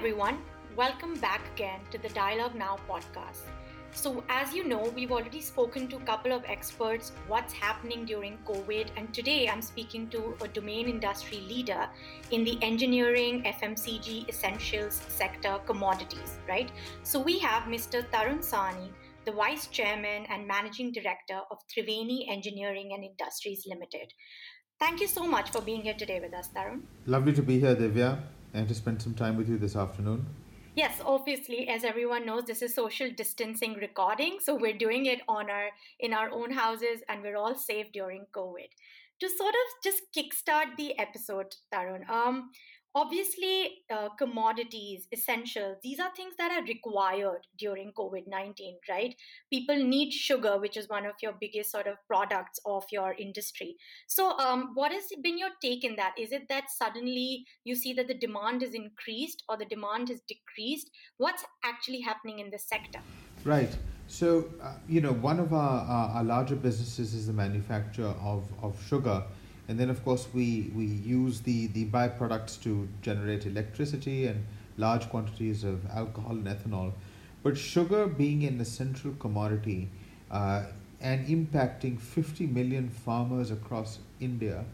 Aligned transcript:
everyone. 0.00 0.38
Welcome 0.76 1.16
back 1.20 1.42
again 1.54 1.80
to 1.90 1.98
the 1.98 2.08
Dialogue 2.08 2.54
Now 2.54 2.78
podcast. 2.88 3.42
So, 3.92 4.24
as 4.30 4.54
you 4.54 4.66
know, 4.66 4.90
we've 4.96 5.12
already 5.12 5.42
spoken 5.42 5.88
to 5.88 5.96
a 5.96 6.00
couple 6.00 6.32
of 6.32 6.42
experts 6.46 7.12
what's 7.28 7.52
happening 7.52 8.06
during 8.06 8.38
COVID, 8.46 8.86
and 8.96 9.12
today 9.12 9.46
I'm 9.46 9.60
speaking 9.60 10.08
to 10.08 10.34
a 10.40 10.48
domain 10.48 10.88
industry 10.88 11.40
leader 11.46 11.86
in 12.30 12.44
the 12.44 12.58
engineering, 12.62 13.42
FMCG, 13.42 14.26
essentials 14.26 15.02
sector, 15.08 15.58
commodities, 15.66 16.38
right? 16.48 16.72
So, 17.02 17.20
we 17.20 17.38
have 17.40 17.64
Mr. 17.64 18.02
Tarun 18.10 18.38
Sawhney, 18.38 18.88
the 19.26 19.32
Vice 19.32 19.66
Chairman 19.66 20.24
and 20.30 20.48
Managing 20.48 20.92
Director 20.92 21.40
of 21.50 21.58
Triveni 21.68 22.24
Engineering 22.30 22.92
and 22.94 23.04
Industries 23.04 23.66
Limited. 23.66 24.14
Thank 24.78 25.02
you 25.02 25.08
so 25.08 25.26
much 25.26 25.50
for 25.50 25.60
being 25.60 25.82
here 25.82 25.98
today 25.98 26.20
with 26.20 26.32
us, 26.32 26.48
Tarun. 26.56 26.84
Lovely 27.04 27.34
to 27.34 27.42
be 27.42 27.60
here, 27.60 27.76
Divya, 27.76 28.22
and 28.54 28.68
to 28.68 28.74
spend 28.74 29.00
some 29.02 29.14
time 29.14 29.36
with 29.36 29.48
you 29.48 29.58
this 29.58 29.76
afternoon. 29.76 30.26
Yes, 30.74 31.00
obviously, 31.04 31.68
as 31.68 31.82
everyone 31.84 32.24
knows, 32.24 32.44
this 32.44 32.62
is 32.62 32.74
social 32.74 33.10
distancing 33.10 33.74
recording, 33.74 34.38
so 34.40 34.54
we're 34.54 34.78
doing 34.78 35.06
it 35.06 35.20
on 35.28 35.50
our 35.50 35.70
in 35.98 36.14
our 36.14 36.30
own 36.30 36.52
houses, 36.52 37.02
and 37.08 37.22
we're 37.22 37.36
all 37.36 37.56
safe 37.56 37.90
during 37.92 38.26
COVID. 38.32 38.68
To 39.20 39.28
sort 39.28 39.54
of 39.54 39.82
just 39.84 40.02
kickstart 40.16 40.76
the 40.76 40.98
episode, 40.98 41.56
Tarun, 41.74 42.08
um, 42.08 42.50
obviously 42.94 43.82
uh, 43.90 44.08
commodities 44.18 45.06
essentials 45.12 45.76
these 45.82 46.00
are 46.00 46.10
things 46.16 46.34
that 46.38 46.50
are 46.50 46.64
required 46.64 47.46
during 47.58 47.92
covid-19 47.98 48.80
right? 48.88 49.14
People 49.50 49.76
need 49.76 50.12
sugar 50.12 50.58
which 50.58 50.76
is 50.76 50.88
one 50.88 51.06
of 51.06 51.14
your 51.22 51.32
biggest 51.40 51.70
sort 51.70 51.86
of 51.86 51.96
products 52.06 52.58
of 52.66 52.84
your 52.90 53.14
industry. 53.18 53.76
So 54.06 54.38
um, 54.38 54.70
what 54.74 54.92
has 54.92 55.04
been 55.22 55.38
your 55.38 55.50
take 55.62 55.84
in 55.84 55.96
that? 55.96 56.14
Is 56.18 56.32
it 56.32 56.48
that 56.48 56.70
suddenly 56.70 57.44
you 57.64 57.74
see 57.74 57.92
that 57.94 58.08
the 58.08 58.14
demand 58.14 58.62
is 58.62 58.74
increased 58.74 59.42
or 59.48 59.56
the 59.56 59.64
demand 59.64 60.08
has 60.08 60.20
decreased? 60.28 60.90
What's 61.18 61.44
actually 61.64 62.00
happening 62.00 62.38
in 62.40 62.50
this 62.50 62.68
sector? 62.68 63.00
Right. 63.44 63.74
So 64.08 64.46
uh, 64.62 64.74
you 64.88 65.00
know 65.00 65.12
one 65.12 65.40
of 65.40 65.52
our, 65.52 65.80
our, 65.80 66.08
our 66.16 66.24
larger 66.24 66.56
businesses 66.56 67.14
is 67.14 67.26
the 67.26 67.32
manufacture 67.32 68.12
of, 68.22 68.48
of 68.62 68.82
sugar 68.86 69.22
and 69.70 69.78
then 69.78 69.88
of 69.88 70.04
course 70.04 70.26
we 70.34 70.46
we 70.74 70.84
use 70.84 71.42
the 71.42 71.68
the 71.74 71.84
byproducts 71.96 72.60
to 72.62 72.88
generate 73.02 73.46
electricity 73.46 74.26
and 74.26 74.44
large 74.84 75.08
quantities 75.08 75.62
of 75.62 75.86
alcohol 75.90 76.32
and 76.32 76.46
ethanol. 76.46 76.92
But 77.44 77.56
sugar 77.56 78.06
being 78.06 78.42
an 78.44 78.60
essential 78.60 79.12
commodity 79.12 79.88
uh, 80.30 80.64
and 81.00 81.26
impacting 81.28 82.00
50 82.00 82.46
million 82.46 82.88
farmers 82.88 83.52
across 83.52 84.00
India, 84.18 84.64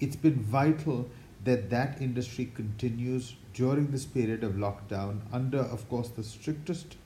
it's 0.00 0.16
been 0.16 0.40
vital 0.42 1.08
that 1.44 1.70
that 1.70 2.02
industry 2.02 2.50
continues 2.54 3.36
during 3.54 3.92
this 3.92 4.04
period 4.04 4.42
of 4.42 4.54
lockdown 4.54 5.20
under, 5.32 5.58
of 5.58 5.88
course, 5.88 6.08
the 6.08 6.24
strictest 6.24 6.96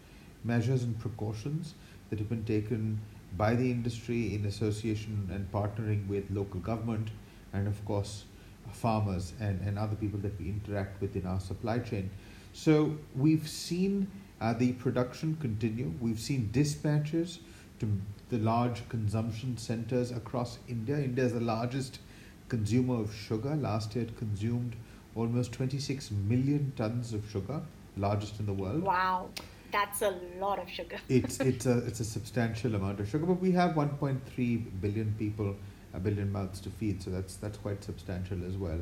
measures 0.45 0.83
and 0.83 0.98
precautions 0.98 1.75
that 2.09 2.19
have 2.19 2.28
been 2.28 2.45
taken 2.45 3.00
by 3.37 3.55
the 3.55 3.71
industry 3.71 4.34
in 4.34 4.47
association 4.47 5.28
and 5.33 5.50
partnering 5.53 6.06
with 6.09 6.31
local 6.31 6.61
government 6.61 7.11
and 7.57 7.67
of 7.67 7.85
course 7.85 8.25
farmers 8.73 9.33
and, 9.41 9.61
and 9.62 9.79
other 9.79 9.97
people 9.97 10.19
that 10.21 10.39
we 10.39 10.49
interact 10.49 11.01
with 11.01 11.17
in 11.17 11.27
our 11.27 11.41
supply 11.41 11.79
chain. 11.79 12.11
So 12.53 12.97
we've 13.15 13.49
seen 13.49 14.09
uh, 14.41 14.53
the 14.53 14.73
production 14.73 15.37
continue. 15.41 15.93
We've 16.01 16.21
seen 16.21 16.51
dispatches 16.53 17.41
to 17.81 17.89
the 18.29 18.39
large 18.39 18.89
consumption 18.89 19.57
centers 19.57 20.11
across 20.11 20.59
India. 20.69 20.97
India 20.97 21.25
is 21.25 21.33
the 21.33 21.41
largest 21.41 22.01
consumer 22.49 23.01
of 23.01 23.15
sugar. 23.15 23.55
Last 23.57 23.95
year 23.95 24.05
it 24.05 24.17
consumed 24.19 24.77
almost 25.15 25.53
26 25.53 26.11
million 26.11 26.73
tons 26.77 27.12
of 27.12 27.29
sugar, 27.31 27.61
largest 27.97 28.41
in 28.41 28.47
the 28.47 28.53
world. 28.53 28.83
Wow. 28.83 29.31
That's 29.73 30.03
a 30.03 30.19
lot 30.39 30.59
of 30.59 30.71
sugar. 30.71 30.97
it's 31.09 31.41
it's 31.51 31.67
a 31.67 31.79
it's 31.79 32.01
a 32.01 32.05
substantial 32.05 32.75
amount 32.77 33.01
of 33.01 33.09
sugar, 33.09 33.27
but 33.27 33.41
we 33.41 33.51
have 33.53 33.73
1.3 33.73 34.81
billion 34.81 35.15
people 35.19 35.56
a 35.97 36.01
billion 36.01 36.31
mouths 36.31 36.61
to 36.61 36.71
feed, 36.71 37.03
so 37.03 37.11
that's 37.11 37.37
that's 37.37 37.59
quite 37.59 37.83
substantial 37.83 38.45
as 38.47 38.57
well. 38.57 38.81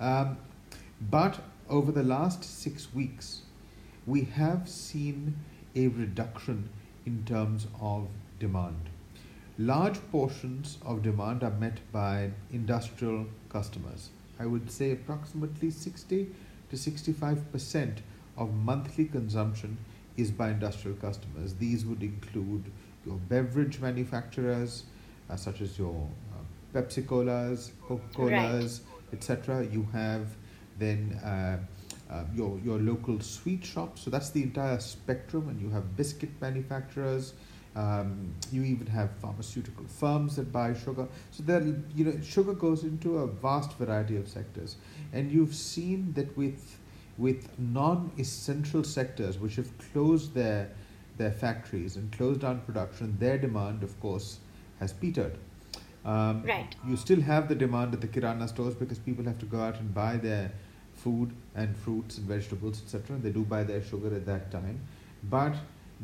Um, 0.00 0.36
but 1.10 1.40
over 1.68 1.92
the 1.92 2.02
last 2.02 2.44
six 2.44 2.92
weeks, 2.92 3.42
we 4.06 4.22
have 4.24 4.68
seen 4.68 5.36
a 5.76 5.86
reduction 5.88 6.68
in 7.06 7.24
terms 7.24 7.66
of 7.80 8.08
demand. 8.38 8.90
Large 9.56 10.00
portions 10.10 10.78
of 10.84 11.02
demand 11.02 11.42
are 11.42 11.50
met 11.50 11.78
by 11.92 12.30
industrial 12.52 13.26
customers. 13.50 14.10
I 14.38 14.46
would 14.46 14.70
say 14.70 14.90
approximately 14.92 15.70
60 15.70 16.28
to 16.70 16.76
65 16.76 17.52
percent 17.52 18.02
of 18.36 18.54
monthly 18.54 19.04
consumption 19.04 19.76
is 20.16 20.30
by 20.30 20.50
industrial 20.50 20.96
customers. 20.96 21.54
These 21.54 21.84
would 21.84 22.02
include 22.02 22.64
your 23.06 23.16
beverage 23.16 23.80
manufacturers, 23.80 24.84
uh, 25.28 25.36
such 25.36 25.60
as 25.60 25.78
your 25.78 26.08
Pepsi 26.74 27.06
Colas, 27.06 27.72
Coca 27.86 28.02
Colas, 28.14 28.80
right. 28.80 29.14
etc. 29.14 29.66
You 29.66 29.86
have 29.92 30.26
then 30.78 31.20
uh, 31.24 31.58
uh, 32.10 32.24
your 32.34 32.58
your 32.64 32.78
local 32.78 33.20
sweet 33.20 33.64
shops. 33.64 34.02
So 34.02 34.10
that's 34.10 34.30
the 34.30 34.42
entire 34.42 34.80
spectrum, 34.80 35.48
and 35.48 35.60
you 35.60 35.70
have 35.70 35.96
biscuit 35.96 36.30
manufacturers. 36.40 37.34
Um, 37.76 38.34
you 38.50 38.64
even 38.64 38.88
have 38.88 39.10
pharmaceutical 39.22 39.84
firms 39.86 40.34
that 40.36 40.50
buy 40.50 40.74
sugar. 40.74 41.06
So 41.30 41.44
there, 41.44 41.62
you 41.94 42.04
know, 42.04 42.20
sugar 42.20 42.52
goes 42.52 42.82
into 42.82 43.18
a 43.18 43.28
vast 43.28 43.74
variety 43.74 44.16
of 44.16 44.28
sectors, 44.28 44.76
and 45.12 45.30
you've 45.30 45.54
seen 45.54 46.12
that 46.14 46.36
with 46.36 46.78
with 47.16 47.48
non-essential 47.58 48.82
sectors 48.82 49.38
which 49.38 49.56
have 49.56 49.70
closed 49.92 50.34
their 50.34 50.70
their 51.16 51.30
factories 51.30 51.96
and 51.96 52.10
closed 52.12 52.40
down 52.40 52.60
production, 52.60 53.14
their 53.20 53.36
demand, 53.36 53.82
of 53.82 54.00
course, 54.00 54.38
has 54.80 54.92
petered. 54.92 55.36
Um, 56.04 56.42
right. 56.44 56.74
You 56.86 56.96
still 56.96 57.20
have 57.20 57.48
the 57.48 57.54
demand 57.54 57.94
at 57.94 58.00
the 58.00 58.08
kirana 58.08 58.48
stores 58.48 58.74
because 58.74 58.98
people 58.98 59.24
have 59.24 59.38
to 59.38 59.46
go 59.46 59.60
out 59.60 59.78
and 59.78 59.92
buy 59.92 60.16
their 60.16 60.52
food 60.94 61.32
and 61.54 61.76
fruits 61.76 62.18
and 62.18 62.26
vegetables, 62.26 62.82
etc. 62.82 63.16
They 63.16 63.30
do 63.30 63.44
buy 63.44 63.64
their 63.64 63.82
sugar 63.82 64.14
at 64.14 64.26
that 64.26 64.50
time, 64.50 64.80
but 65.24 65.54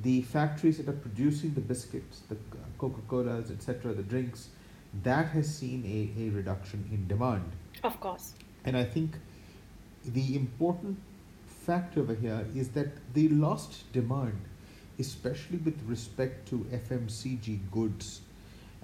the 0.02 0.22
factories 0.22 0.76
that 0.78 0.88
are 0.88 0.98
producing 0.98 1.54
the 1.54 1.60
biscuits, 1.60 2.20
the 2.28 2.36
Coca 2.78 3.00
Colas, 3.08 3.50
etc., 3.50 3.94
the 3.94 4.02
drinks, 4.02 4.48
that 5.02 5.28
has 5.28 5.54
seen 5.54 5.84
a, 5.84 6.22
a 6.22 6.30
reduction 6.30 6.88
in 6.92 7.06
demand. 7.08 7.50
Of 7.82 7.98
course. 8.00 8.34
And 8.64 8.76
I 8.76 8.84
think 8.84 9.12
the 10.04 10.36
important 10.36 10.98
fact 11.46 11.96
over 11.96 12.14
here 12.14 12.46
is 12.54 12.68
that 12.70 12.88
the 13.14 13.28
lost 13.28 13.90
demand, 13.92 14.40
especially 14.98 15.58
with 15.58 15.80
respect 15.86 16.48
to 16.48 16.66
FMCG 16.72 17.58
goods, 17.70 18.20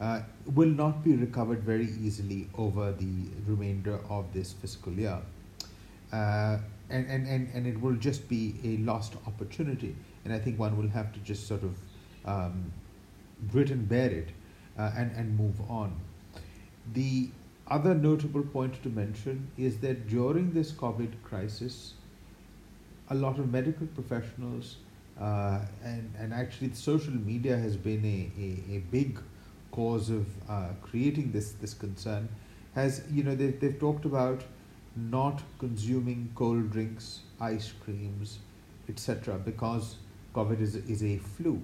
uh, 0.03 0.21
will 0.55 0.69
not 0.69 1.05
be 1.05 1.15
recovered 1.15 1.63
very 1.63 1.89
easily 2.03 2.49
over 2.59 2.93
the 2.93 3.15
remainder 3.47 4.01
of 4.11 4.33
this 4.33 4.53
fiscal 4.53 4.93
year. 4.93 5.19
Uh, 6.13 6.59
and, 6.91 7.07
and, 7.09 7.27
and, 7.27 7.49
and 7.55 7.67
it 7.67 7.81
will 7.81 7.95
just 7.95 8.29
be 8.29 8.55
a 8.65 8.77
lost 8.79 9.15
opportunity. 9.29 9.95
And 10.25 10.35
I 10.35 10.41
think 10.41 10.59
one 10.59 10.77
will 10.77 10.89
have 10.89 11.13
to 11.13 11.21
just 11.21 11.47
sort 11.47 11.63
of 11.63 11.77
um, 12.25 12.73
grit 13.51 13.71
and 13.71 13.89
bear 13.89 14.11
it 14.11 14.29
uh, 14.77 14.91
and, 14.97 15.13
and 15.13 15.39
move 15.39 15.61
on. 15.71 15.99
The 16.95 17.31
other 17.69 17.95
notable 17.95 18.43
point 18.43 18.83
to 18.83 18.89
mention 18.89 19.49
is 19.57 19.79
that 19.79 20.09
during 20.09 20.53
this 20.53 20.73
COVID 20.73 21.13
crisis, 21.23 21.95
a 23.09 23.15
lot 23.15 23.39
of 23.39 23.53
medical 23.53 23.87
professionals 23.87 24.79
uh, 25.21 25.61
and, 25.85 26.13
and 26.19 26.35
actually 26.35 26.73
social 26.73 27.15
media 27.15 27.57
has 27.57 27.77
been 27.77 28.05
a, 28.05 28.41
a, 28.41 28.77
a 28.77 28.79
big 28.91 29.19
cause 29.73 30.11
of 30.11 30.27
uh, 30.49 30.69
creating 30.83 31.33
this 31.33 31.53
this 31.53 31.75
concern 31.75 32.29
has 32.75 33.03
you 33.11 33.23
know 33.23 33.35
they, 33.35 33.49
they've 33.49 33.79
talked 33.79 34.05
about 34.05 34.43
not 34.97 35.43
consuming 35.59 36.31
cold 36.35 36.71
drinks 36.71 37.21
ice 37.41 37.73
creams 37.83 38.39
etc 38.89 39.39
because 39.39 39.97
covid 40.35 40.61
is, 40.61 40.77
is 40.77 41.03
a 41.03 41.19
flu. 41.19 41.61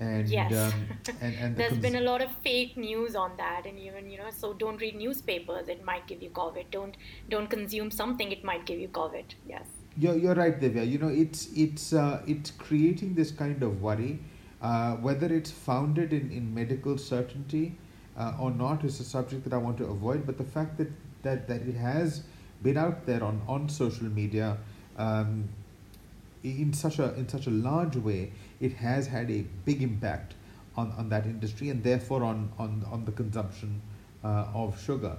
And 0.00 0.28
yes. 0.28 0.52
um, 0.52 0.72
and, 1.20 1.34
and 1.34 1.54
the 1.54 1.58
there's 1.58 1.70
cons- 1.70 1.82
been 1.82 1.96
a 1.96 2.00
lot 2.00 2.22
of 2.22 2.30
fake 2.44 2.76
news 2.76 3.16
on 3.16 3.32
that 3.36 3.66
and 3.66 3.78
even 3.78 4.08
you 4.08 4.18
know 4.18 4.30
so 4.30 4.52
don't 4.52 4.80
read 4.80 4.94
newspapers 4.94 5.68
it 5.68 5.84
might 5.84 6.06
give 6.06 6.22
you 6.22 6.30
covid. 6.30 6.66
Don't 6.70 6.96
don't 7.28 7.48
consume 7.48 7.90
something 7.90 8.30
it 8.30 8.44
might 8.44 8.64
give 8.64 8.78
you 8.78 8.88
covid. 8.88 9.24
Yes. 9.48 9.66
You're, 9.96 10.16
you're 10.16 10.34
right 10.36 10.60
Divya. 10.60 10.88
You 10.88 10.98
know 10.98 11.08
it's 11.08 11.48
it's 11.56 11.92
uh, 11.92 12.22
it's 12.28 12.52
creating 12.52 13.14
this 13.14 13.32
kind 13.32 13.60
of 13.62 13.82
worry 13.82 14.20
uh, 14.62 14.96
whether 14.96 15.32
it's 15.32 15.50
founded 15.50 16.12
in, 16.12 16.30
in 16.30 16.54
medical 16.54 16.98
certainty 16.98 17.76
uh, 18.16 18.34
or 18.40 18.50
not 18.50 18.84
is 18.84 18.98
a 19.00 19.04
subject 19.04 19.44
that 19.44 19.52
I 19.52 19.58
want 19.58 19.78
to 19.78 19.84
avoid, 19.84 20.26
but 20.26 20.38
the 20.38 20.44
fact 20.44 20.78
that, 20.78 20.88
that, 21.22 21.46
that 21.48 21.62
it 21.62 21.76
has 21.76 22.22
been 22.62 22.76
out 22.76 23.06
there 23.06 23.22
on, 23.22 23.40
on 23.46 23.68
social 23.68 24.08
media 24.08 24.58
um, 24.96 25.48
in 26.42 26.72
such 26.72 26.98
a 26.98 27.14
in 27.14 27.28
such 27.28 27.46
a 27.46 27.50
large 27.50 27.96
way, 27.96 28.32
it 28.60 28.72
has 28.72 29.06
had 29.06 29.30
a 29.30 29.42
big 29.64 29.82
impact 29.82 30.34
on, 30.76 30.92
on 30.92 31.08
that 31.08 31.26
industry 31.26 31.68
and 31.70 31.82
therefore 31.82 32.22
on, 32.22 32.50
on, 32.58 32.84
on 32.90 33.04
the 33.04 33.12
consumption 33.12 33.82
uh, 34.24 34.46
of 34.54 34.80
sugar. 34.80 35.16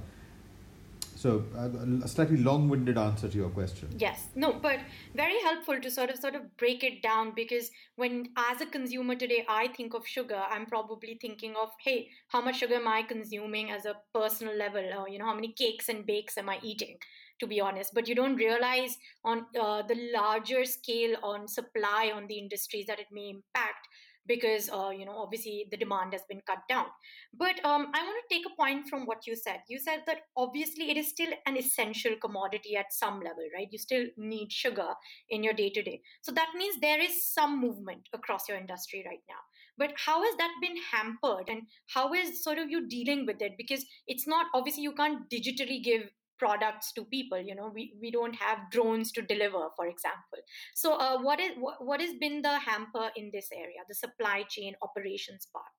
So 1.20 1.44
a 1.54 2.08
slightly 2.08 2.38
long-winded 2.38 2.98
answer 2.98 3.28
to 3.28 3.38
your 3.38 3.50
question. 3.50 3.90
Yes, 3.98 4.30
no, 4.36 4.54
but 4.54 4.80
very 5.14 5.38
helpful 5.42 5.78
to 5.82 5.92
sort 5.92 6.12
of 6.12 6.18
sort 6.18 6.34
of 6.34 6.56
break 6.56 6.82
it 6.82 7.02
down 7.02 7.34
because 7.36 7.72
when 7.98 8.30
as 8.38 8.62
a 8.62 8.66
consumer 8.66 9.16
today 9.16 9.44
I 9.50 9.68
think 9.68 9.94
of 9.94 10.08
sugar, 10.08 10.42
I'm 10.50 10.66
probably 10.66 11.18
thinking 11.20 11.56
of 11.62 11.72
hey, 11.84 12.08
how 12.30 12.40
much 12.40 12.60
sugar 12.60 12.76
am 12.76 12.88
I 12.88 13.02
consuming 13.02 13.70
as 13.70 13.84
a 13.84 13.96
personal 14.14 14.56
level? 14.56 14.86
Or 14.98 15.10
you 15.10 15.20
know, 15.20 15.26
how 15.26 15.36
many 15.36 15.52
cakes 15.52 15.90
and 15.90 16.06
bakes 16.06 16.38
am 16.38 16.48
I 16.48 16.58
eating? 16.64 16.96
To 17.42 17.48
be 17.48 17.60
honest, 17.60 17.94
but 17.94 18.08
you 18.08 18.16
don't 18.16 18.36
realize 18.38 18.98
on 19.26 19.46
uh, 19.60 19.82
the 19.82 19.98
larger 20.14 20.64
scale 20.64 21.18
on 21.22 21.50
supply 21.50 22.12
on 22.16 22.28
the 22.28 22.38
industries 22.38 22.86
that 22.88 23.00
it 23.00 23.08
may 23.12 23.30
impact 23.30 23.88
because 24.30 24.70
uh, 24.70 24.92
you 24.98 25.06
know 25.06 25.18
obviously 25.18 25.66
the 25.72 25.82
demand 25.84 26.14
has 26.14 26.22
been 26.30 26.42
cut 26.48 26.60
down. 26.70 26.86
But 27.34 27.64
um, 27.66 27.88
i 27.94 28.04
want 28.08 28.18
to 28.24 28.34
take 28.34 28.46
a 28.46 28.56
point 28.62 28.88
from 28.88 29.06
what 29.06 29.28
you 29.28 29.36
said. 29.36 29.60
You 29.68 29.80
said 29.80 30.04
that 30.08 30.22
obviously 30.38 30.90
it 30.92 30.98
is 30.98 31.10
still 31.10 31.34
an 31.46 31.58
essential 31.58 32.16
commodity 32.22 32.78
at 32.78 32.94
some 32.94 33.20
level 33.20 33.46
right? 33.56 33.68
You 33.72 33.80
still 33.80 34.06
need 34.18 34.54
sugar 34.54 34.94
in 35.30 35.44
your 35.44 35.54
day 35.54 35.70
to 35.72 35.84
day 35.84 36.02
so 36.22 36.32
that 36.32 36.54
means 36.56 36.80
there 36.80 37.02
is 37.02 37.28
some 37.34 37.60
movement 37.60 38.10
across 38.14 38.48
your 38.48 38.58
industry 38.58 39.04
right 39.06 39.24
now. 39.28 39.42
But 39.78 39.94
how 40.06 40.22
has 40.22 40.36
that 40.38 40.52
been 40.62 40.76
hampered 40.92 41.50
and 41.50 41.62
how 41.88 42.14
is 42.14 42.44
sort 42.44 42.58
of 42.58 42.70
you 42.70 42.88
dealing 42.88 43.26
with 43.26 43.42
it? 43.42 43.54
Because 43.58 43.86
it's 44.08 44.28
not 44.28 44.48
obviously 44.54 44.84
you 44.84 44.94
can't 44.94 45.30
digitally 45.30 45.82
give 45.84 46.10
products 46.40 46.92
to 46.94 47.04
people 47.06 47.40
you 47.40 47.56
know 47.56 47.72
we, 47.74 47.94
we 48.02 48.12
don't 48.12 48.36
have 48.36 48.60
drones 48.72 49.12
to 49.12 49.22
deliver 49.22 49.68
for 49.76 49.88
example. 49.88 50.40
So 50.74 50.96
uh, 50.96 51.22
what 51.22 51.40
is 51.40 51.52
what, 51.58 51.86
what 51.86 52.02
has 52.02 52.14
been 52.20 52.42
the 52.42 52.58
hamper 52.60 53.10
in 53.16 53.30
this 53.34 53.50
area 53.54 53.82
the 53.88 53.96
supply 53.96 54.44
chain 54.48 54.74
operations 54.82 55.48
part? 55.54 55.78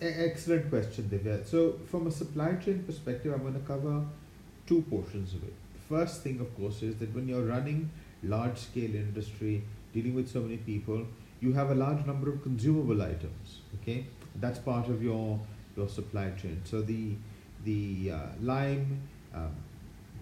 Excellent 0.00 0.70
question 0.70 1.10
divya. 1.12 1.46
So 1.46 1.80
from 1.90 2.06
a 2.06 2.10
supply 2.10 2.54
chain 2.54 2.84
perspective 2.84 3.32
i'm 3.32 3.42
going 3.42 3.54
to 3.54 3.66
cover 3.74 4.04
two 4.66 4.82
portions 4.82 5.34
of 5.34 5.44
it. 5.44 5.54
First 5.88 6.22
thing 6.22 6.40
of 6.40 6.56
course 6.56 6.82
is 6.82 6.96
that 6.96 7.14
when 7.14 7.28
you're 7.28 7.44
running 7.44 7.90
large 8.22 8.58
scale 8.58 8.94
industry 8.94 9.62
dealing 9.92 10.14
with 10.14 10.30
so 10.30 10.40
many 10.40 10.56
people 10.56 11.06
you 11.40 11.52
have 11.52 11.70
a 11.70 11.74
large 11.74 12.04
number 12.06 12.30
of 12.30 12.42
consumable 12.42 13.02
items 13.02 13.58
okay? 13.80 14.06
That's 14.36 14.58
part 14.58 14.88
of 14.88 15.02
your 15.02 15.40
your 15.76 15.88
supply 15.88 16.30
chain. 16.30 16.60
So 16.64 16.82
the 16.82 17.16
the 17.64 18.12
uh, 18.12 18.18
lime 18.40 19.02
um, 19.34 19.54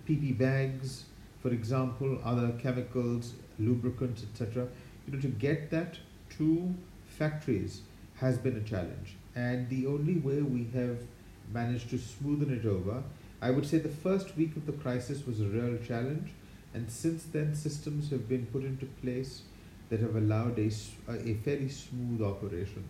PP 0.08 0.36
bags, 0.36 1.04
for 1.40 1.50
example, 1.50 2.18
other 2.24 2.52
chemicals, 2.58 3.34
lubricants, 3.58 4.22
etc. 4.22 4.66
You 5.06 5.14
know, 5.14 5.20
to 5.20 5.28
get 5.28 5.70
that 5.70 5.98
to 6.38 6.74
factories 7.06 7.82
has 8.16 8.38
been 8.38 8.56
a 8.56 8.62
challenge, 8.62 9.16
and 9.34 9.68
the 9.68 9.86
only 9.86 10.18
way 10.18 10.42
we 10.42 10.68
have 10.74 10.98
managed 11.52 11.90
to 11.90 11.96
smoothen 11.96 12.50
it 12.50 12.66
over, 12.66 13.02
I 13.40 13.50
would 13.50 13.66
say, 13.66 13.78
the 13.78 13.88
first 13.88 14.36
week 14.36 14.56
of 14.56 14.66
the 14.66 14.72
crisis 14.72 15.26
was 15.26 15.40
a 15.40 15.44
real 15.44 15.76
challenge, 15.78 16.30
and 16.74 16.90
since 16.90 17.24
then 17.24 17.54
systems 17.54 18.10
have 18.10 18.28
been 18.28 18.46
put 18.46 18.62
into 18.62 18.86
place 19.02 19.42
that 19.90 20.00
have 20.00 20.16
allowed 20.16 20.58
a, 20.58 20.70
a 21.08 21.34
fairly 21.44 21.68
smooth 21.68 22.22
operation. 22.22 22.84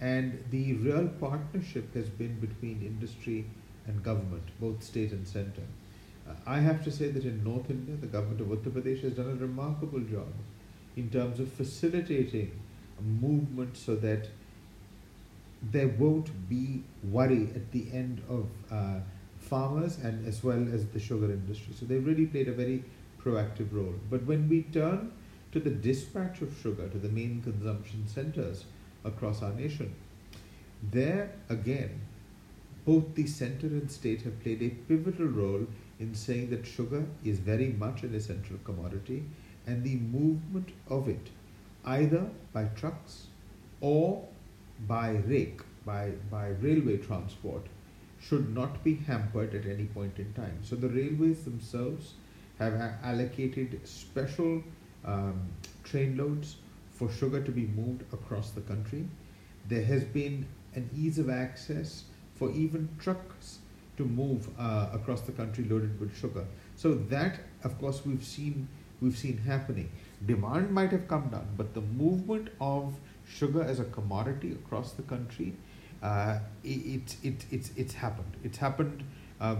And 0.00 0.44
the 0.50 0.74
real 0.74 1.08
partnership 1.08 1.94
has 1.94 2.10
been 2.10 2.38
between 2.40 2.82
industry 2.82 3.46
and 3.86 4.02
government, 4.02 4.44
both 4.60 4.82
state 4.82 5.12
and 5.12 5.26
center. 5.26 5.62
Uh, 6.28 6.32
I 6.46 6.58
have 6.58 6.82
to 6.84 6.90
say 6.90 7.10
that 7.10 7.24
in 7.24 7.44
North 7.44 7.70
India, 7.70 7.96
the 7.96 8.06
government 8.06 8.40
of 8.40 8.48
Uttar 8.48 8.72
Pradesh 8.72 9.02
has 9.02 9.12
done 9.12 9.30
a 9.30 9.34
remarkable 9.34 10.00
job 10.00 10.32
in 10.96 11.10
terms 11.10 11.40
of 11.40 11.52
facilitating 11.52 12.50
a 12.98 13.02
movement 13.02 13.76
so 13.76 13.94
that 13.96 14.28
there 15.62 15.88
won't 15.88 16.48
be 16.48 16.82
worry 17.04 17.48
at 17.54 17.70
the 17.72 17.86
end 17.92 18.22
of 18.28 18.46
uh, 18.70 19.00
farmers 19.38 19.98
and 19.98 20.26
as 20.26 20.42
well 20.42 20.66
as 20.72 20.86
the 20.88 21.00
sugar 21.00 21.26
industry. 21.26 21.74
So 21.78 21.86
they've 21.86 22.04
really 22.04 22.26
played 22.26 22.48
a 22.48 22.52
very 22.52 22.84
proactive 23.22 23.72
role. 23.72 23.94
But 24.10 24.24
when 24.24 24.48
we 24.48 24.62
turn 24.62 25.12
to 25.52 25.60
the 25.60 25.70
dispatch 25.70 26.42
of 26.42 26.54
sugar 26.62 26.88
to 26.88 26.98
the 26.98 27.08
main 27.08 27.42
consumption 27.42 28.06
centers 28.06 28.64
across 29.04 29.42
our 29.42 29.52
nation, 29.52 29.94
there 30.82 31.32
again, 31.48 32.00
both 32.86 33.14
the 33.16 33.26
center 33.26 33.66
and 33.66 33.90
state 33.90 34.22
have 34.22 34.40
played 34.42 34.62
a 34.62 34.70
pivotal 34.88 35.26
role 35.26 35.66
in 35.98 36.14
saying 36.14 36.50
that 36.50 36.64
sugar 36.64 37.04
is 37.24 37.38
very 37.38 37.72
much 37.72 38.02
an 38.04 38.14
essential 38.14 38.56
commodity 38.64 39.24
and 39.66 39.82
the 39.82 39.96
movement 39.96 40.68
of 40.88 41.08
it, 41.08 41.30
either 41.84 42.30
by 42.52 42.64
trucks 42.76 43.26
or 43.80 44.24
by 44.86 45.10
rake, 45.26 45.60
by, 45.84 46.12
by 46.30 46.48
railway 46.60 46.96
transport, 46.96 47.66
should 48.20 48.54
not 48.54 48.82
be 48.84 48.94
hampered 48.94 49.54
at 49.54 49.66
any 49.66 49.86
point 49.86 50.18
in 50.18 50.32
time. 50.34 50.58
So 50.62 50.76
the 50.76 50.88
railways 50.88 51.42
themselves 51.44 52.14
have 52.58 52.74
allocated 53.02 53.80
special 53.86 54.62
um, 55.04 55.48
train 55.84 56.16
loads 56.16 56.56
for 56.92 57.10
sugar 57.10 57.42
to 57.42 57.50
be 57.50 57.66
moved 57.66 58.02
across 58.12 58.50
the 58.50 58.60
country. 58.62 59.06
There 59.68 59.84
has 59.84 60.04
been 60.04 60.46
an 60.74 60.88
ease 60.96 61.18
of 61.18 61.28
access 61.28 62.04
for 62.36 62.50
even 62.52 62.88
trucks 62.98 63.58
to 63.96 64.04
move 64.04 64.48
uh, 64.58 64.88
across 64.92 65.22
the 65.22 65.32
country 65.32 65.64
loaded 65.64 65.98
with 65.98 66.16
sugar. 66.16 66.44
So 66.76 66.94
that, 66.94 67.40
of 67.64 67.78
course, 67.78 68.04
we've 68.04 68.24
seen 68.24 68.68
we've 69.00 69.16
seen 69.16 69.38
happening. 69.38 69.90
Demand 70.24 70.70
might 70.70 70.90
have 70.90 71.06
come 71.06 71.28
down, 71.28 71.46
but 71.56 71.74
the 71.74 71.82
movement 71.82 72.48
of 72.60 72.94
sugar 73.28 73.62
as 73.62 73.78
a 73.78 73.84
commodity 73.84 74.52
across 74.52 74.92
the 74.92 75.02
country, 75.02 75.54
uh, 76.02 76.38
it, 76.64 77.16
it, 77.22 77.44
it, 77.50 77.70
it's 77.76 77.94
happened. 77.94 78.36
It's 78.42 78.56
happened 78.56 79.04
uh, 79.38 79.56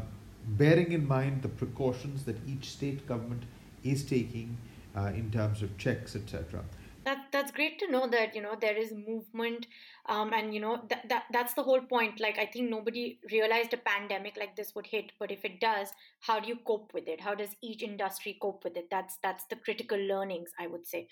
bearing 0.46 0.93
in 0.93 1.06
mind 1.06 1.43
the 1.43 1.49
precautions 1.49 2.25
that 2.25 2.37
each 2.49 2.70
state 2.70 3.06
government 3.06 3.43
is 3.84 4.05
taking 4.05 4.56
uh, 4.96 5.12
in 5.14 5.31
terms 5.31 5.61
of 5.61 5.76
checks, 5.76 6.17
etc 6.17 6.64
that 7.06 7.29
that's 7.32 7.53
great 7.53 7.79
to 7.79 7.91
know 7.91 8.06
that 8.08 8.35
you 8.35 8.43
know 8.43 8.55
there 8.61 8.76
is 8.76 8.93
movement 8.93 9.67
um, 10.06 10.32
and 10.32 10.53
you 10.53 10.61
know 10.61 10.82
that, 10.91 11.08
that 11.08 11.25
that's 11.32 11.55
the 11.55 11.62
whole 11.62 11.81
point. 11.81 12.20
Like 12.20 12.38
i 12.38 12.47
think 12.47 12.69
nobody 12.69 13.19
realized 13.31 13.73
a 13.73 13.79
pandemic 13.79 14.37
like 14.37 14.56
this 14.56 14.75
would 14.75 14.87
hit 14.87 15.12
but 15.19 15.31
if 15.31 15.44
it 15.44 15.61
does 15.61 15.93
how 16.20 16.41
do 16.41 16.49
you 16.49 16.56
cope 16.67 16.93
with 16.93 17.08
it? 17.08 17.20
How 17.20 17.35
does 17.35 17.56
each 17.62 17.82
industry 17.82 18.37
cope 18.43 18.64
with 18.64 18.76
it? 18.76 18.88
That's 18.91 19.19
that's 19.23 19.44
the 19.49 19.56
critical 19.56 19.99
learnings 19.99 20.50
i 20.58 20.67
would 20.67 20.87
say. 20.87 21.06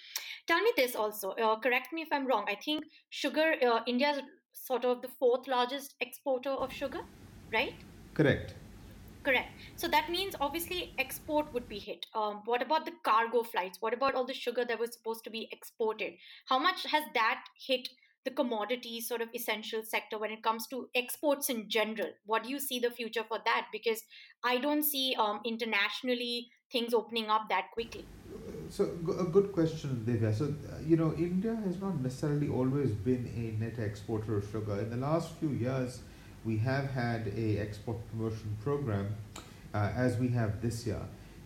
Tell 0.47 0.61
me 0.61 0.73
this 0.77 0.97
also 0.97 1.31
uh, 1.31 1.59
correct 1.61 1.93
me 1.93 2.03
if 2.03 2.09
i'm 2.13 2.27
wrong. 2.27 2.45
I 2.49 2.57
think 2.57 2.85
sugar 3.11 3.55
uh, 3.63 3.81
india's 3.87 4.21
sort 4.53 4.85
of 4.85 5.01
the 5.03 5.09
fourth 5.21 5.47
largest 5.47 5.95
exporter 6.01 6.51
of 6.51 6.73
sugar 6.73 7.01
right? 7.53 7.75
Correct 8.15 8.55
Correct. 9.25 9.49
So 9.77 9.89
that 9.89 10.11
means 10.11 10.35
obviously 10.39 10.95
export 10.99 11.53
would 11.55 11.67
be 11.67 11.79
hit. 11.79 12.05
Um, 12.15 12.43
what 12.45 12.61
about 12.61 12.85
the 12.85 12.93
cargo 13.05 13.43
flights? 13.43 13.79
What 13.81 13.95
about 13.95 14.15
all 14.15 14.27
the 14.27 14.35
sugar 14.35 14.65
that 14.67 14.79
was 14.79 14.93
supposed 14.93 15.25
to 15.25 15.31
be 15.31 15.49
exported? 15.51 16.13
How 16.47 16.59
much 16.59 16.85
has 16.85 17.05
that 17.15 17.45
hit 17.67 17.89
the 18.27 18.31
commodity 18.31 19.01
sort 19.01 19.23
of 19.23 19.29
essential 19.35 19.83
sector 19.83 20.19
when 20.19 20.31
it 20.31 20.43
comes 20.43 20.67
to 20.69 20.89
exports 20.95 21.49
in 21.49 21.71
general? 21.71 22.11
What 22.27 22.45
do 22.45 22.51
you 22.51 22.61
see 22.61 22.79
the 22.79 22.91
future 22.91 23.25
for 23.27 23.39
that? 23.47 23.69
Because 23.73 24.03
I 24.45 24.59
don't 24.59 24.83
see 24.83 25.17
um, 25.19 25.41
internationally 25.47 26.49
things 26.71 26.93
opening 26.93 27.31
up 27.31 27.49
that 27.49 27.71
quickly. 27.73 28.05
So 28.69 28.85
a 29.19 29.25
good 29.25 29.53
question, 29.53 30.05
Divya. 30.07 30.35
So 30.37 30.55
you 30.85 30.97
know, 30.97 31.15
India 31.17 31.57
has 31.65 31.81
not 31.81 32.01
necessarily 32.01 32.49
always 32.49 32.91
been 32.91 33.31
a 33.37 33.63
net 33.63 33.79
exporter 33.79 34.37
of 34.37 34.51
sugar. 34.51 34.81
In 34.81 34.91
the 34.91 34.97
last 34.97 35.33
few 35.39 35.51
years 35.51 36.01
we 36.45 36.59
have 36.59 36.91
had 36.91 37.33
a 37.37 37.59
export 37.59 37.97
promotion 38.11 38.57
program 38.63 39.15
uh, 39.73 39.91
as 39.97 40.17
we 40.19 40.29
have 40.29 40.61
this 40.61 40.87
year. 40.87 41.01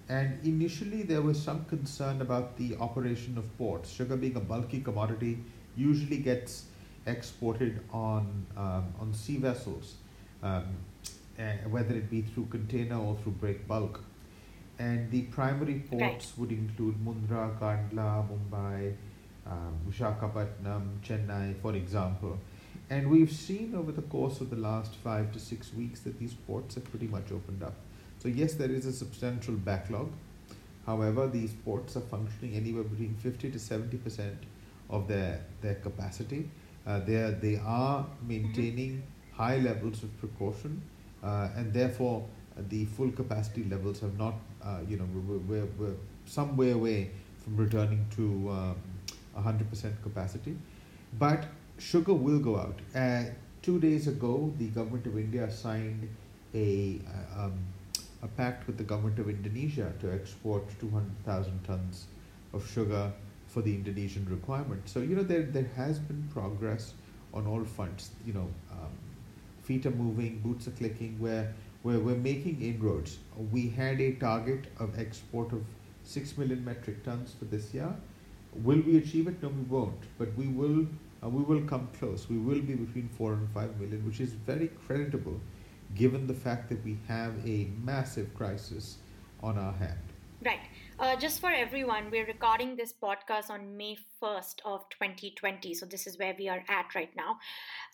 And 0.08 0.38
initially 0.44 1.02
there 1.02 1.22
was 1.22 1.40
some 1.40 1.64
concern 1.66 2.22
about 2.22 2.56
the 2.56 2.76
operation 2.76 3.36
of 3.36 3.56
ports. 3.58 3.90
Sugar 3.90 4.16
being 4.16 4.36
a 4.36 4.40
bulky 4.40 4.80
commodity 4.80 5.38
usually 5.76 6.18
gets 6.18 6.64
exported 7.06 7.80
on, 7.92 8.46
um, 8.56 8.92
on 9.00 9.12
sea 9.12 9.36
vessels, 9.36 9.94
um, 10.42 10.64
whether 11.70 11.94
it 11.94 12.10
be 12.10 12.22
through 12.22 12.46
container 12.46 12.98
or 12.98 13.16
through 13.22 13.32
break 13.32 13.68
bulk. 13.68 14.02
And 14.78 15.10
the 15.10 15.22
primary 15.22 15.80
ports 15.90 16.00
right. 16.00 16.32
would 16.38 16.52
include 16.52 16.94
Mundra, 17.04 17.58
Kandla, 17.58 18.26
Mumbai, 18.28 18.94
um, 19.46 19.76
Visakhapatnam, 19.88 21.00
Chennai, 21.04 21.60
for 21.60 21.74
example. 21.74 22.38
And 22.90 23.10
we've 23.10 23.30
seen 23.30 23.74
over 23.74 23.92
the 23.92 24.02
course 24.02 24.40
of 24.40 24.48
the 24.48 24.56
last 24.56 24.94
five 24.96 25.32
to 25.32 25.38
six 25.38 25.74
weeks 25.74 26.00
that 26.00 26.18
these 26.18 26.34
ports 26.34 26.76
have 26.76 26.84
pretty 26.84 27.06
much 27.06 27.30
opened 27.30 27.62
up. 27.62 27.74
So, 28.18 28.28
yes, 28.28 28.54
there 28.54 28.70
is 28.70 28.86
a 28.86 28.92
substantial 28.92 29.54
backlog. 29.54 30.10
However, 30.86 31.28
these 31.28 31.52
ports 31.52 31.96
are 31.96 32.00
functioning 32.00 32.54
anywhere 32.54 32.84
between 32.84 33.14
50 33.16 33.50
to 33.50 33.58
70% 33.58 34.36
of 34.88 35.06
their, 35.06 35.44
their 35.60 35.74
capacity. 35.74 36.48
Uh, 36.86 37.00
they, 37.00 37.16
are, 37.16 37.32
they 37.32 37.60
are 37.62 38.06
maintaining 38.26 39.02
high 39.32 39.58
levels 39.58 40.02
of 40.02 40.18
precaution, 40.18 40.80
uh, 41.22 41.50
and 41.56 41.72
therefore, 41.74 42.26
uh, 42.56 42.62
the 42.70 42.86
full 42.86 43.10
capacity 43.12 43.64
levels 43.64 44.00
have 44.00 44.16
not, 44.18 44.34
uh, 44.64 44.78
you 44.88 44.96
know, 44.96 45.06
we're, 45.14 45.36
we're, 45.38 45.68
we're 45.78 45.96
some 46.24 46.56
way 46.56 46.70
away 46.70 47.10
from 47.44 47.58
returning 47.58 48.06
to 48.16 48.50
um, 48.50 48.76
100% 49.36 50.02
capacity. 50.02 50.56
But 51.18 51.44
sugar 51.78 52.14
will 52.14 52.38
go 52.38 52.56
out. 52.56 52.78
Uh, 52.94 53.24
two 53.62 53.78
days 53.80 54.08
ago, 54.08 54.52
the 54.58 54.68
government 54.68 55.06
of 55.06 55.18
India 55.18 55.50
signed 55.50 56.08
a 56.54 57.00
uh, 57.06 57.44
um, 57.44 57.58
a 58.22 58.26
pact 58.26 58.66
with 58.66 58.76
the 58.76 58.84
government 58.84 59.18
of 59.18 59.28
Indonesia 59.28 59.92
to 60.00 60.12
export 60.12 60.64
200,000 60.80 61.64
tons 61.64 62.06
of 62.52 62.68
sugar 62.68 63.12
for 63.46 63.62
the 63.62 63.74
Indonesian 63.74 64.26
requirement. 64.28 64.88
So, 64.88 65.00
you 65.00 65.14
know, 65.14 65.22
there, 65.22 65.42
there 65.42 65.70
has 65.76 65.98
been 65.98 66.28
progress 66.32 66.94
on 67.32 67.46
all 67.46 67.64
fronts. 67.64 68.10
You 68.26 68.32
know, 68.32 68.48
um, 68.72 68.90
feet 69.62 69.86
are 69.86 69.92
moving, 69.92 70.40
boots 70.40 70.66
are 70.66 70.72
clicking, 70.72 71.18
where, 71.18 71.54
where 71.82 71.98
we're 72.00 72.16
making 72.16 72.60
inroads. 72.60 73.18
We 73.52 73.68
had 73.68 74.00
a 74.00 74.12
target 74.12 74.66
of 74.78 74.98
export 74.98 75.52
of 75.52 75.64
6 76.04 76.38
million 76.38 76.64
metric 76.64 77.04
tons 77.04 77.34
for 77.38 77.44
this 77.44 77.72
year. 77.72 77.94
Will 78.52 78.80
we 78.80 78.96
achieve 78.98 79.28
it? 79.28 79.42
No, 79.42 79.50
we 79.50 79.62
won't. 79.62 80.02
But 80.18 80.34
we 80.36 80.48
will, 80.48 80.86
uh, 81.22 81.28
we 81.28 81.42
will 81.42 81.64
come 81.66 81.88
close. 81.98 82.28
We 82.28 82.38
will 82.38 82.60
be 82.60 82.74
between 82.74 83.08
4 83.08 83.32
and 83.32 83.50
5 83.50 83.80
million, 83.80 84.04
which 84.06 84.20
is 84.20 84.32
very 84.32 84.68
creditable 84.86 85.40
given 85.94 86.26
the 86.26 86.34
fact 86.34 86.68
that 86.68 86.84
we 86.84 86.98
have 87.08 87.32
a 87.46 87.68
massive 87.82 88.34
crisis 88.34 88.98
on 89.42 89.58
our 89.58 89.72
hand. 89.72 89.98
Right. 90.44 90.60
Uh, 91.00 91.16
just 91.16 91.40
for 91.40 91.50
everyone, 91.50 92.10
we're 92.10 92.26
recording 92.26 92.76
this 92.76 92.92
podcast 92.92 93.50
on 93.50 93.76
May 93.76 93.96
1st 94.22 94.60
of 94.64 94.88
2020. 94.90 95.74
So 95.74 95.86
this 95.86 96.06
is 96.06 96.18
where 96.18 96.34
we 96.38 96.48
are 96.48 96.62
at 96.68 96.94
right 96.94 97.10
now. 97.16 97.38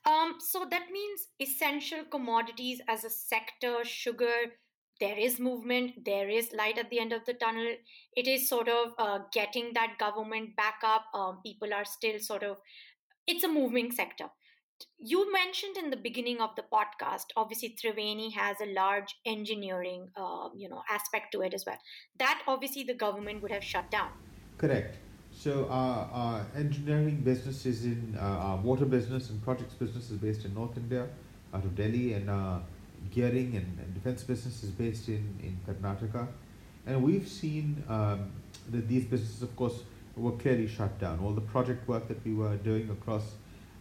Um, 0.05 0.35
so 0.41 0.67
that 0.71 0.91
means 0.93 1.29
essential 1.41 2.05
commodities 2.11 2.83
as 2.89 3.05
a 3.05 3.11
sector, 3.11 3.85
sugar, 3.85 4.53
there 5.01 5.19
is 5.19 5.41
movement, 5.41 6.05
there 6.05 6.29
is 6.29 6.53
light 6.53 6.79
at 6.79 6.89
the 6.91 7.01
end 7.01 7.13
of 7.13 7.25
the 7.25 7.35
tunnel. 7.35 7.75
It 8.17 8.29
is 8.29 8.49
sort 8.49 8.69
of 8.69 8.93
uh, 8.99 9.21
getting 9.33 9.73
that 9.75 9.99
government 9.99 10.55
back 10.55 10.81
up. 10.85 11.07
Um, 11.13 11.41
people 11.43 11.75
are 11.75 11.85
still 11.85 12.19
sort 12.21 12.43
of, 12.43 12.59
it's 13.27 13.45
a 13.45 13.49
moving 13.49 13.91
sector. 13.91 14.27
You 14.99 15.33
mentioned 15.33 15.77
in 15.77 15.91
the 15.91 15.97
beginning 15.97 16.41
of 16.41 16.51
the 16.57 16.65
podcast 16.73 17.27
obviously 17.37 17.77
triveni 17.81 18.33
has 18.33 18.57
a 18.61 18.73
large 18.75 19.15
engineering 19.25 20.09
uh, 20.17 20.49
you 20.55 20.69
know 20.69 20.83
aspect 20.91 21.33
to 21.33 21.43
it 21.43 21.55
as 21.55 21.65
well. 21.67 21.79
That 22.19 22.43
obviously 22.47 22.83
the 22.83 22.95
government 22.95 23.43
would 23.43 23.53
have 23.53 23.65
shut 23.65 23.91
down. 23.91 24.11
Correct. 24.59 24.97
So 25.33 25.67
our, 25.69 26.09
our 26.13 26.47
engineering 26.57 27.21
business 27.25 27.67
is 27.67 27.85
in 27.85 28.17
uh, 28.21 28.25
our 28.25 28.57
water 28.57 28.85
business 28.85 29.31
and 29.31 29.43
projects 29.43 29.75
business 29.75 30.11
is 30.11 30.19
based 30.19 30.45
in 30.45 30.55
north 30.55 30.77
india 30.77 31.09
out 31.53 31.65
of 31.65 31.75
delhi 31.75 32.13
and 32.13 32.31
uh, 32.31 32.59
gearing 33.11 33.57
and, 33.57 33.79
and, 33.79 33.95
defense 33.95 34.23
business 34.23 34.63
is 34.63 34.71
based 34.71 35.09
in, 35.09 35.23
in 35.43 35.59
karnataka. 35.67 36.27
And 36.87 37.03
we've 37.03 37.29
seen 37.29 37.83
um, 37.89 38.31
that 38.71 38.89
these 38.89 39.05
businesses 39.05 39.43
of 39.43 39.55
course 39.57 39.83
were 40.17 40.33
clearly 40.33 40.67
shut 40.67 40.99
down 40.99 41.19
all 41.21 41.33
the 41.33 41.41
project 41.41 41.89
work 41.89 42.07
that 42.09 42.25
we 42.25 42.35
were 42.35 42.57
doing 42.57 42.89
across 42.91 43.35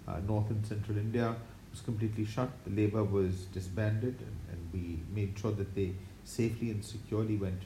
uh, 0.08 0.20
north 0.28 0.50
and 0.50 0.66
central 0.66 0.98
India 0.98 1.36
was 1.72 1.82
completely 1.82 2.26
shut. 2.26 2.50
The 2.66 2.72
labor 2.72 3.04
was 3.04 3.46
disbanded, 3.46 4.16
and, 4.20 4.38
and 4.52 4.70
we 4.74 5.00
made 5.14 5.38
sure 5.38 5.52
that 5.52 5.74
they 5.76 5.94
safely 6.24 6.72
and 6.72 6.84
securely 6.84 7.36
went 7.38 7.64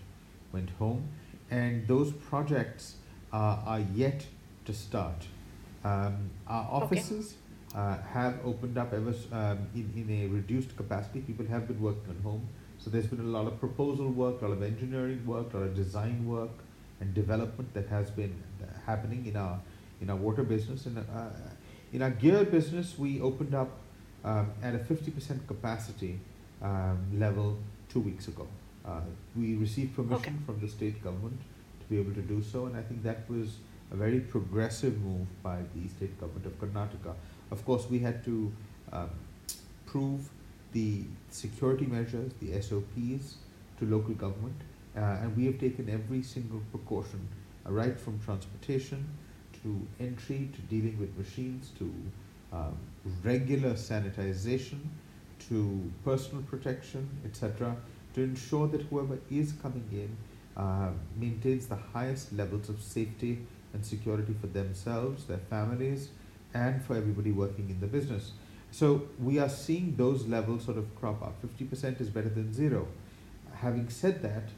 went 0.54 0.70
home. 0.80 1.08
And 1.52 1.88
those 1.88 2.12
projects 2.12 2.96
uh, 3.34 3.60
are 3.66 3.82
yet 3.94 4.26
to 4.66 4.74
start. 4.74 5.28
Um, 5.84 6.30
our 6.48 6.68
offices 6.72 7.36
okay. 7.72 7.80
uh, 7.80 7.98
have 8.14 8.40
opened 8.46 8.78
up 8.78 8.94
ever 8.94 9.14
um, 9.32 9.68
in, 9.76 9.92
in 9.96 10.10
a 10.24 10.28
reduced 10.28 10.76
capacity. 10.76 11.22
People 11.22 11.46
have 11.48 11.68
been 11.68 11.82
working 11.82 12.10
at 12.10 12.24
home. 12.24 12.48
So 12.80 12.90
there's 12.90 13.08
been 13.08 13.20
a 13.20 13.24
lot 13.24 13.48
of 13.48 13.60
proposal 13.60 14.10
work, 14.10 14.42
a 14.42 14.48
lot 14.48 14.54
of 14.54 14.64
engineering 14.64 15.26
work, 15.26 15.54
a 15.54 15.58
lot 15.58 15.64
of 15.68 15.76
design 15.76 16.28
work 16.28 16.52
and 17.00 17.13
development 17.13 17.74
that 17.74 17.88
has 17.88 18.10
been 18.10 18.36
happening 18.86 19.25
in 19.25 19.36
our 19.36 19.60
in 20.01 20.10
our 20.10 20.16
water 20.16 20.44
business. 20.44 20.86
And 20.86 20.98
uh, 20.98 21.30
in 21.92 22.01
our 22.01 22.10
gear 22.10 22.44
business, 22.44 22.98
we 22.98 23.22
opened 23.22 23.56
up 23.56 23.70
um, 24.24 24.51
at 24.62 24.75
a 24.75 24.77
50% 24.77 25.48
capacity 25.48 26.20
um, 26.62 27.00
level 27.20 27.58
two 27.89 28.01
weeks 28.01 28.27
ago. 28.27 28.48
Uh, 28.86 29.01
we 29.36 29.56
received 29.56 29.96
permission 29.96 30.36
okay. 30.36 30.46
from 30.46 30.60
the 30.60 30.68
state 30.68 31.04
government 31.04 31.39
to 31.80 31.86
be 31.88 32.00
able 32.00 32.13
to 32.13 32.22
do 32.22 32.42
so, 32.42 32.66
and 32.66 32.75
I 32.75 32.82
think 32.82 33.04
that 33.04 33.30
was 33.30 33.58
a 33.92 33.96
very 33.96 34.20
progressive 34.20 35.00
move 35.01 35.27
by 35.44 35.60
the 35.75 35.88
state 35.89 36.20
government 36.20 36.46
of 36.46 36.60
Karnataka. 36.60 37.13
Of 37.51 37.66
course, 37.66 37.89
we 37.89 38.00
had 38.00 38.24
to 38.25 38.51
um, 38.92 39.10
prove 39.86 40.30
the 40.74 41.04
security 41.32 41.86
measures, 41.86 42.32
the 42.42 42.62
SOPs, 42.62 43.36
to 43.80 43.86
local 43.86 44.13
government, 44.13 44.56
and 45.00 45.36
we 45.38 45.46
have 45.46 45.60
taken 45.60 45.89
every 45.89 46.24
single 46.24 46.62
precaution, 46.72 47.27
uh, 47.66 47.72
right 47.72 48.00
from 48.00 48.20
transportation 48.20 49.08
to 49.63 49.88
entry, 50.00 50.50
to 50.56 50.62
dealing 50.62 51.00
with 51.00 51.16
machines, 51.18 51.72
to 51.77 51.92
um, 52.51 52.77
regular 53.24 53.74
sanitization, 53.74 54.80
to 55.50 55.92
personal 56.04 56.44
protection, 56.44 57.08
etc., 57.25 57.75
to 58.13 58.24
ensure 58.24 58.68
that 58.68 58.82
whoever 58.84 59.20
is 59.30 59.54
coming 59.62 59.88
in 59.92 60.16
uh, 60.62 60.89
maintains 61.16 61.68
the 61.68 61.75
highest 61.75 62.34
levels 62.34 62.70
of 62.70 62.82
safety 62.82 63.39
and 63.74 63.86
security 63.86 64.34
for 64.42 64.48
themselves, 64.48 65.25
their 65.25 65.38
families, 65.38 66.10
and 66.54 66.84
for 66.84 66.96
everybody 66.96 67.32
working 67.32 67.70
in 67.70 67.80
the 67.80 67.88
business. 67.88 68.32
So 68.72 69.08
we 69.22 69.39
are 69.39 69.50
seeing 69.50 69.96
those 69.96 70.25
levels 70.25 70.66
sort 70.66 70.77
of 70.77 70.96
crop 70.96 71.22
up. 71.22 71.36
50% 71.42 72.01
is 72.01 72.10
better 72.10 72.30
than 72.30 72.54
zero. 72.54 72.88
Having 73.56 73.89
said 73.89 74.22
that, 74.24 74.50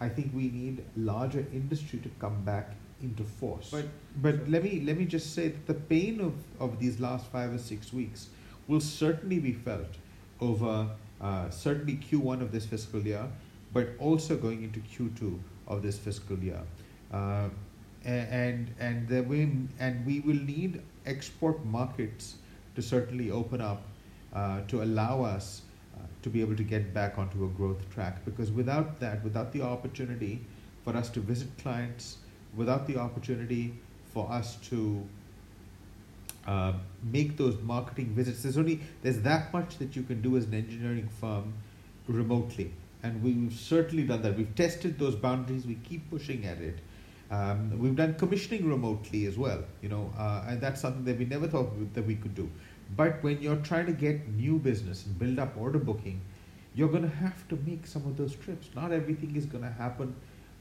I 0.00 0.08
think 0.08 0.32
we 0.34 0.48
need 0.48 0.84
larger 0.96 1.46
industry 1.52 1.98
to 2.00 2.10
come 2.18 2.42
back 2.44 2.72
into 3.02 3.24
force. 3.24 3.70
But 3.70 3.86
but 4.22 4.34
so 4.34 4.44
let 4.48 4.62
me 4.62 4.80
let 4.80 4.96
me 4.98 5.04
just 5.04 5.34
say 5.34 5.48
that 5.48 5.66
the 5.66 5.74
pain 5.74 6.20
of, 6.20 6.34
of 6.60 6.78
these 6.78 7.00
last 7.00 7.26
five 7.26 7.52
or 7.52 7.58
six 7.58 7.92
weeks 7.92 8.28
will 8.66 8.80
certainly 8.80 9.38
be 9.38 9.52
felt 9.52 9.98
over 10.40 10.88
uh, 11.20 11.50
certainly 11.50 11.96
Q1 11.96 12.40
of 12.42 12.52
this 12.52 12.66
fiscal 12.66 13.00
year, 13.00 13.26
but 13.72 13.88
also 13.98 14.36
going 14.36 14.62
into 14.62 14.80
Q2 14.80 15.38
of 15.68 15.82
this 15.82 15.98
fiscal 15.98 16.38
year. 16.38 16.60
Uh, 17.12 17.48
and 18.04 18.74
and 18.78 19.08
the 19.08 19.22
way, 19.22 19.48
and 19.78 20.04
we 20.04 20.20
will 20.20 20.42
need 20.52 20.82
export 21.06 21.64
markets 21.64 22.36
to 22.74 22.82
certainly 22.82 23.30
open 23.30 23.60
up 23.60 23.82
uh, 24.34 24.60
to 24.68 24.82
allow 24.82 25.22
us 25.22 25.62
to 26.22 26.30
be 26.30 26.40
able 26.40 26.56
to 26.56 26.62
get 26.62 26.94
back 26.94 27.18
onto 27.18 27.44
a 27.44 27.48
growth 27.48 27.88
track 27.92 28.24
because 28.24 28.50
without 28.50 28.98
that 29.00 29.22
without 29.22 29.52
the 29.52 29.60
opportunity 29.62 30.40
for 30.84 30.96
us 30.96 31.10
to 31.10 31.20
visit 31.20 31.48
clients 31.58 32.18
without 32.56 32.86
the 32.86 32.96
opportunity 32.96 33.74
for 34.12 34.30
us 34.30 34.56
to 34.56 35.06
uh, 36.46 36.72
make 37.02 37.36
those 37.36 37.60
marketing 37.62 38.06
visits. 38.14 38.42
There's 38.42 38.58
only 38.58 38.80
there's 39.02 39.20
that 39.20 39.52
much 39.52 39.78
that 39.78 39.96
you 39.96 40.02
can 40.02 40.22
do 40.22 40.36
as 40.36 40.44
an 40.44 40.54
engineering 40.54 41.08
firm 41.20 41.54
remotely, 42.06 42.72
and 43.02 43.22
we've 43.22 43.52
certainly 43.52 44.04
done 44.04 44.22
that. 44.22 44.36
We've 44.36 44.54
tested 44.54 44.98
those 44.98 45.14
boundaries. 45.14 45.66
We 45.66 45.76
keep 45.76 46.10
pushing 46.10 46.46
at 46.46 46.58
it. 46.58 46.78
Um, 47.30 47.78
we've 47.78 47.96
done 47.96 48.14
commissioning 48.14 48.68
remotely 48.68 49.24
as 49.26 49.38
well, 49.38 49.64
you 49.80 49.88
know, 49.88 50.12
uh, 50.16 50.44
and 50.46 50.60
that's 50.60 50.82
something 50.82 51.04
that 51.04 51.18
we 51.18 51.24
never 51.24 51.48
thought 51.48 51.94
that 51.94 52.06
we 52.06 52.16
could 52.16 52.34
do. 52.34 52.50
But 52.96 53.22
when 53.22 53.40
you're 53.42 53.56
trying 53.56 53.86
to 53.86 53.92
get 53.92 54.28
new 54.28 54.58
business 54.58 55.06
and 55.06 55.18
build 55.18 55.38
up 55.38 55.56
order 55.56 55.78
booking, 55.78 56.20
you're 56.74 56.88
going 56.88 57.02
to 57.02 57.16
have 57.16 57.46
to 57.48 57.56
make 57.66 57.86
some 57.86 58.04
of 58.06 58.16
those 58.16 58.34
trips. 58.34 58.68
Not 58.74 58.92
everything 58.92 59.36
is 59.36 59.46
going 59.46 59.64
to 59.64 59.70
happen 59.70 60.14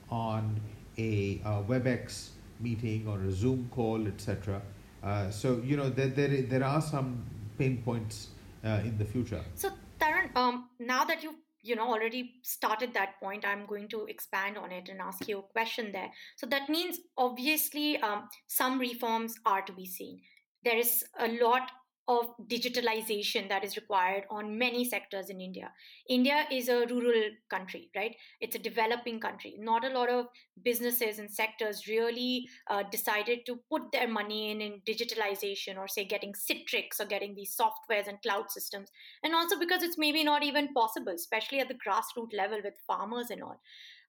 on 0.09 0.59
a, 0.97 1.41
a 1.43 1.63
WebEx 1.63 2.29
meeting 2.59 3.07
or 3.07 3.19
a 3.21 3.31
Zoom 3.31 3.69
call, 3.71 4.07
etc. 4.07 4.61
Uh, 5.03 5.29
so 5.29 5.61
you 5.63 5.75
know 5.75 5.89
there, 5.89 6.07
there 6.07 6.41
there 6.43 6.63
are 6.63 6.81
some 6.81 7.23
pain 7.57 7.81
points 7.83 8.29
uh, 8.63 8.79
in 8.83 8.97
the 8.97 9.05
future. 9.05 9.41
So 9.55 9.69
Tarun, 9.99 10.35
um, 10.35 10.69
now 10.79 11.03
that 11.03 11.23
you've 11.23 11.35
you 11.61 11.75
know 11.75 11.87
already 11.87 12.35
started 12.43 12.93
that 12.93 13.19
point, 13.19 13.45
I'm 13.45 13.65
going 13.65 13.89
to 13.89 14.05
expand 14.05 14.57
on 14.57 14.71
it 14.71 14.89
and 14.89 15.01
ask 15.01 15.27
you 15.27 15.39
a 15.39 15.41
question 15.41 15.91
there. 15.91 16.09
So 16.37 16.45
that 16.47 16.69
means 16.69 16.99
obviously 17.17 17.97
um, 17.97 18.29
some 18.47 18.79
reforms 18.79 19.35
are 19.45 19.61
to 19.63 19.73
be 19.73 19.85
seen. 19.85 20.21
There 20.63 20.77
is 20.77 21.03
a 21.19 21.27
lot 21.27 21.71
of 22.07 22.25
digitalization 22.47 23.47
that 23.47 23.63
is 23.63 23.77
required 23.77 24.23
on 24.29 24.57
many 24.57 24.83
sectors 24.83 25.29
in 25.29 25.39
India. 25.39 25.71
India 26.09 26.45
is 26.51 26.67
a 26.67 26.85
rural 26.87 27.29
country, 27.49 27.89
right? 27.95 28.15
It's 28.41 28.55
a 28.55 28.59
developing 28.59 29.19
country. 29.19 29.55
Not 29.57 29.85
a 29.85 29.89
lot 29.89 30.09
of 30.09 30.25
businesses 30.63 31.19
and 31.19 31.31
sectors 31.31 31.87
really 31.87 32.47
uh, 32.69 32.83
decided 32.91 33.45
to 33.45 33.59
put 33.69 33.91
their 33.91 34.07
money 34.07 34.51
in 34.51 34.61
in 34.61 34.81
digitalization 34.87 35.77
or 35.77 35.87
say 35.87 36.03
getting 36.03 36.33
Citrix 36.33 36.99
or 36.99 37.05
getting 37.05 37.35
these 37.35 37.55
softwares 37.55 38.07
and 38.07 38.21
cloud 38.21 38.51
systems. 38.51 38.89
And 39.23 39.33
also 39.33 39.57
because 39.57 39.81
it's 39.81 39.97
maybe 39.97 40.23
not 40.23 40.43
even 40.43 40.73
possible, 40.73 41.13
especially 41.13 41.59
at 41.59 41.69
the 41.69 41.75
grassroots 41.75 42.33
level 42.33 42.59
with 42.63 42.73
farmers 42.85 43.29
and 43.29 43.41
all 43.41 43.61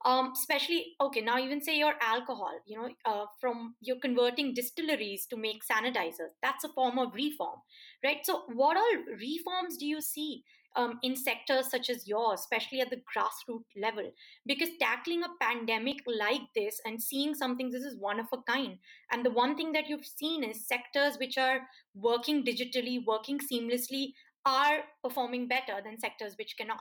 um, 0.05 0.33
especially 0.37 0.95
okay 1.01 1.21
now 1.21 1.39
even 1.39 1.63
say 1.63 1.79
your 1.79 1.95
alcohol 2.01 2.53
you 2.67 2.77
know 2.77 2.89
uh, 3.05 3.25
from 3.41 3.75
you're 3.81 4.01
converting 4.01 4.55
distilleries 4.55 5.27
to 5.27 5.37
make 5.37 5.63
sanitizers. 5.65 6.35
That's 6.43 6.65
a 6.65 6.69
form 6.69 6.99
of 6.99 7.15
reform 7.15 7.59
right? 8.03 8.19
So 8.25 8.43
what 8.53 8.77
all 8.77 9.15
reforms 9.19 9.77
do 9.77 9.87
you 9.87 10.01
see 10.01 10.45
um, 10.77 10.99
in 11.03 11.15
sectors 11.15 11.71
such 11.71 11.89
as 11.89 12.09
yours 12.09 12.41
especially 12.41 12.81
at 12.81 12.91
the 12.91 12.97
grassroots 12.97 13.81
level? 13.81 14.11
Because 14.47 14.69
tackling 14.81 15.23
a 15.23 15.45
pandemic 15.45 15.99
like 16.07 16.43
this 16.55 16.81
and 16.85 17.03
seeing 17.03 17.35
something 17.35 17.71
this 17.71 17.85
is 17.85 17.97
one 17.99 18.21
of 18.21 18.27
a 18.33 18.39
kind. 18.51 18.79
And 19.11 19.25
the 19.25 19.31
one 19.31 19.57
thing 19.57 19.73
that 19.73 19.89
you've 19.89 20.07
seen 20.07 20.45
is 20.45 20.67
sectors 20.67 21.17
which 21.19 21.39
are 21.39 21.61
working 21.95 22.45
digitally 22.45 23.05
working 23.07 23.39
seamlessly 23.39 24.13
are 24.45 24.81
performing 25.03 25.49
better 25.49 25.81
than 25.83 25.99
sectors 25.99 26.35
which 26.37 26.57
cannot 26.59 26.81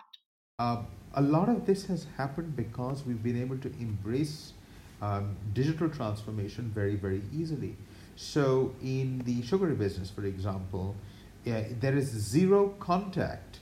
Uh, 0.59 0.83
a 1.15 1.21
lot 1.21 1.49
of 1.49 1.65
this 1.65 1.87
has 1.87 2.05
happened 2.15 2.55
because 2.55 3.03
we've 3.07 3.23
been 3.23 3.41
able 3.41 3.57
to 3.57 3.69
embrace 3.79 4.53
um, 5.01 5.35
digital 5.53 5.89
transformation 5.89 6.69
very, 6.75 6.95
very 6.95 7.23
easily. 7.33 7.75
So, 8.15 8.75
in 8.83 9.23
the 9.25 9.41
sugary 9.41 9.73
business, 9.73 10.11
for 10.11 10.23
example, 10.25 10.95
there 11.43 11.97
is 11.97 12.05
zero 12.05 12.75
contact 12.79 13.61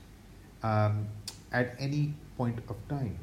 um, 0.63 1.07
at 1.53 1.77
any 1.79 2.13
point 2.36 2.60
of 2.67 2.75
time. 2.89 3.17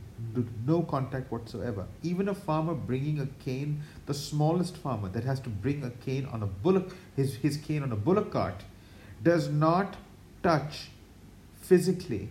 No 0.66 0.80
contact 0.80 1.30
whatsoever. 1.30 1.86
Even 2.02 2.30
a 2.30 2.34
farmer 2.34 2.72
bringing 2.72 3.20
a 3.20 3.26
cane, 3.44 3.82
the 4.06 4.14
smallest 4.14 4.78
farmer 4.78 5.10
that 5.10 5.24
has 5.24 5.40
to 5.40 5.50
bring 5.50 5.84
a 5.84 5.90
cane 5.90 6.26
on 6.32 6.42
a 6.42 6.46
bullock, 6.46 6.96
his, 7.16 7.34
his 7.34 7.58
cane 7.58 7.82
on 7.82 7.92
a 7.92 7.96
bullock 7.96 8.32
cart, 8.32 8.64
does 9.22 9.50
not 9.50 9.96
touch 10.42 10.88
physically 11.60 12.30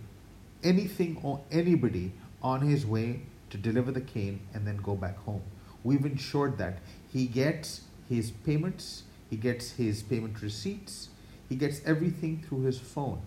anything 0.67 1.19
or 1.24 1.39
anybody 1.51 2.12
on 2.41 2.62
his 2.62 2.86
way 2.86 3.21
to 3.50 3.57
deliver 3.57 3.91
the 3.91 4.01
cane 4.01 4.41
and 4.53 4.67
then 4.67 4.77
go 4.77 4.95
back 4.95 5.17
home. 5.19 5.41
We've 5.83 6.05
ensured 6.05 6.57
that 6.57 6.79
he 7.12 7.27
gets 7.27 7.81
his 8.09 8.31
payments, 8.31 9.03
he 9.29 9.38
gets 9.38 9.71
his 9.71 10.03
payment 10.03 10.41
receipts, 10.41 11.09
he 11.47 11.55
gets 11.55 11.81
everything 11.86 12.43
through 12.47 12.63
his 12.63 12.79
phone. 12.79 13.21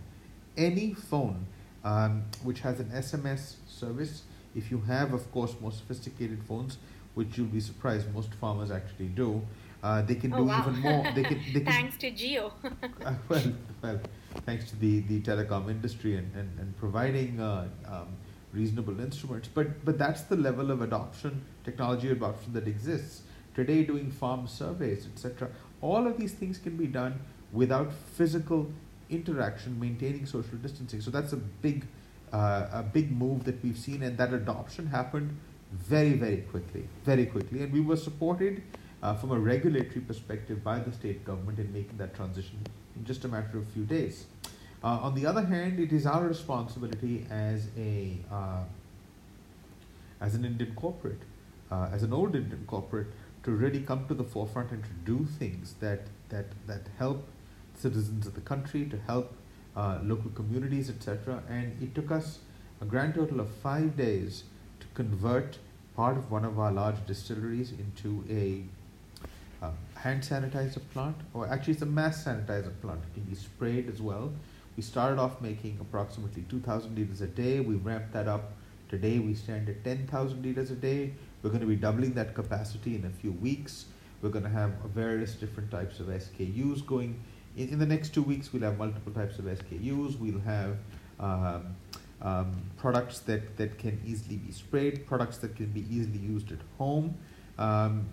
Any 0.56 0.92
phone 0.92 1.47
um, 1.85 2.25
which 2.42 2.61
has 2.61 2.80
an 2.80 2.90
SMS 2.90 3.54
service, 3.66 4.23
if 4.54 4.70
you 4.70 4.80
have, 4.82 5.14
of 5.14 5.30
course, 5.32 5.54
more 5.61 5.73
sophisticated 5.73 6.42
phones, 6.47 6.76
which 7.14 7.38
you'll 7.38 7.47
be 7.47 7.61
surprised 7.61 8.12
most 8.14 8.35
farmers 8.35 8.70
actually 8.70 9.06
do, 9.06 9.40
uh, 9.82 10.02
they 10.02 10.14
can 10.14 10.32
oh, 10.35 10.38
do 10.38 10.44
wow. 10.44 10.61
even 10.61 10.80
more. 10.80 11.04
They 11.14 11.23
can, 11.23 11.40
they 11.54 11.61
can, 11.61 11.73
thanks 11.73 11.97
to 11.99 12.11
Jio. 12.11 12.52
uh, 13.04 13.14
well, 13.28 13.52
well, 13.82 14.00
thanks 14.46 14.68
to 14.70 14.76
the, 14.76 15.00
the 15.00 15.20
telecom 15.20 15.70
industry 15.70 16.16
and, 16.16 16.34
and, 16.34 16.58
and 16.58 16.76
providing 16.76 17.40
uh, 17.40 17.68
um, 17.87 18.08
reasonable 18.52 18.99
instruments. 19.00 19.49
But, 19.52 19.84
but 19.84 19.99
that's 19.99 20.22
the 20.22 20.37
level 20.37 20.70
of 20.70 20.82
adoption, 20.82 21.44
technology 21.64 22.10
adoption 22.10 22.52
that 22.52 22.66
exists. 22.66 23.22
Today, 23.54 23.82
doing 23.82 24.10
farm 24.10 24.46
surveys, 24.46 25.06
etc., 25.12 25.49
all 25.80 26.06
of 26.06 26.16
these 26.16 26.32
things 26.32 26.58
can 26.58 26.76
be 26.76 26.87
done 26.87 27.20
without 27.52 27.92
physical 27.92 28.70
interaction, 29.08 29.78
maintaining 29.80 30.25
social 30.26 30.56
distancing. 30.58 31.00
So 31.00 31.10
that's 31.10 31.32
a 31.32 31.37
big, 31.37 31.87
uh, 32.32 32.68
a 32.72 32.82
big 32.82 33.10
move 33.10 33.44
that 33.44 33.62
we've 33.62 33.78
seen, 33.78 34.02
and 34.02 34.16
that 34.18 34.32
adoption 34.32 34.87
happened 34.87 35.37
very, 35.72 36.12
very 36.12 36.38
quickly, 36.38 36.88
very 37.04 37.26
quickly, 37.26 37.62
and 37.62 37.72
we 37.72 37.80
were 37.80 37.96
supported 37.96 38.62
uh, 39.02 39.14
from 39.14 39.32
a 39.32 39.38
regulatory 39.38 40.00
perspective 40.00 40.62
by 40.62 40.78
the 40.78 40.92
state 40.92 41.25
government 41.25 41.58
in 41.58 41.72
making 41.72 41.96
that 41.96 42.14
transition 42.14 42.58
in 42.97 43.04
just 43.04 43.25
a 43.25 43.28
matter 43.28 43.59
of 43.59 43.66
few 43.68 43.85
days. 43.85 44.26
Uh, 44.82 44.99
on 45.02 45.14
the 45.14 45.26
other 45.26 45.44
hand, 45.44 45.78
it 45.78 45.92
is 45.92 46.06
our 46.06 46.26
responsibility 46.26 47.26
as 47.30 47.68
a 47.76 48.16
uh, 48.32 48.62
as 50.20 50.35
an 50.35 50.44
Indian 50.44 50.75
corporate, 50.75 51.23
uh, 51.70 51.88
as 51.92 52.02
an 52.02 52.12
old 52.12 52.35
Indian 52.35 52.64
corporate, 52.66 53.09
to 53.42 53.50
really 53.50 53.80
come 53.80 54.06
to 54.06 54.14
the 54.14 54.25
forefront 54.25 54.70
and 54.70 54.82
to 54.85 54.90
do 55.04 55.26
things 55.38 55.75
that 55.80 56.06
that 56.30 56.47
that 56.66 56.82
help 56.99 57.26
citizens 57.75 58.26
of 58.26 58.35
the 58.35 58.40
country, 58.40 58.87
to 58.87 58.99
help 59.06 59.35
uh, 59.76 59.99
local 60.02 60.30
communities, 60.30 60.88
etc. 60.90 61.42
And 61.49 61.80
it 61.82 61.94
took 61.94 62.11
us 62.11 62.38
a 62.80 62.85
grand 62.85 63.14
total 63.14 63.40
of 63.40 63.50
five 63.50 63.97
days 63.97 64.44
to 64.80 64.87
convert 64.94 65.59
part 65.94 66.16
of 66.16 66.30
one 66.30 66.44
of 66.44 66.59
our 66.59 66.73
large 66.73 67.04
distilleries 67.06 67.73
into 67.73 68.25
a 68.30 68.64
hand 69.97 70.23
sanitizer 70.23 70.81
plant, 70.93 71.17
or 71.35 71.47
actually 71.49 71.75
it's 71.75 71.83
a 71.83 71.87
mass 71.87 72.25
sanitizer 72.25 72.73
plant. 72.81 73.00
It 73.02 73.14
can 73.14 73.25
be 73.25 73.35
sprayed 73.35 73.88
as 73.88 74.00
well. 74.00 74.33
We 74.76 74.83
started 74.83 75.19
off 75.19 75.40
making 75.40 75.79
approximately 75.81 76.45
2,000 76.49 76.97
liters 76.97 77.21
a 77.21 77.26
day. 77.26 77.61
We 77.61 77.75
ramped 77.75 78.12
that 78.12 78.29
up. 78.29 78.52
Today 78.88 79.19
we 79.19 79.35
stand 79.35 79.69
at 79.69 79.85
10,000 79.85 80.43
liters 80.43 80.71
a 80.71 80.75
day. 80.75 81.12
We're 81.43 81.50
going 81.50 81.61
to 81.61 81.67
be 81.67 81.76
doubling 81.76 82.14
that 82.14 82.35
capacity 82.35 82.95
in 82.97 83.05
a 83.05 83.11
few 83.11 83.33
weeks. 83.33 83.87
We're 84.23 84.31
going 84.31 84.45
to 84.45 84.50
have 84.50 84.73
various 84.95 85.35
different 85.35 85.71
types 85.71 86.00
of 86.00 86.07
SKUs 86.07 86.87
going. 86.87 87.21
In, 87.57 87.69
in 87.71 87.79
the 87.79 87.87
next 87.87 88.14
two 88.14 88.23
weeks, 88.23 88.52
we'll 88.52 88.63
have 88.63 88.78
multiple 88.78 89.13
types 89.13 89.39
of 89.39 89.45
SKUs. 89.47 90.19
We'll 90.19 90.41
have 90.41 90.76
um, 91.19 91.76
um, 92.23 92.63
products 92.76 93.21
that, 93.21 93.56
that 93.56 93.78
can 93.78 94.00
easily 94.06 94.37
be 94.37 94.52
sprayed, 94.52 95.06
products 95.06 95.39
that 95.39 95.56
can 95.56 95.67
be 95.67 95.87
easily 95.91 96.19
used 96.19 96.52
at 96.52 96.58
home. 96.78 97.17
Um, 97.58 98.06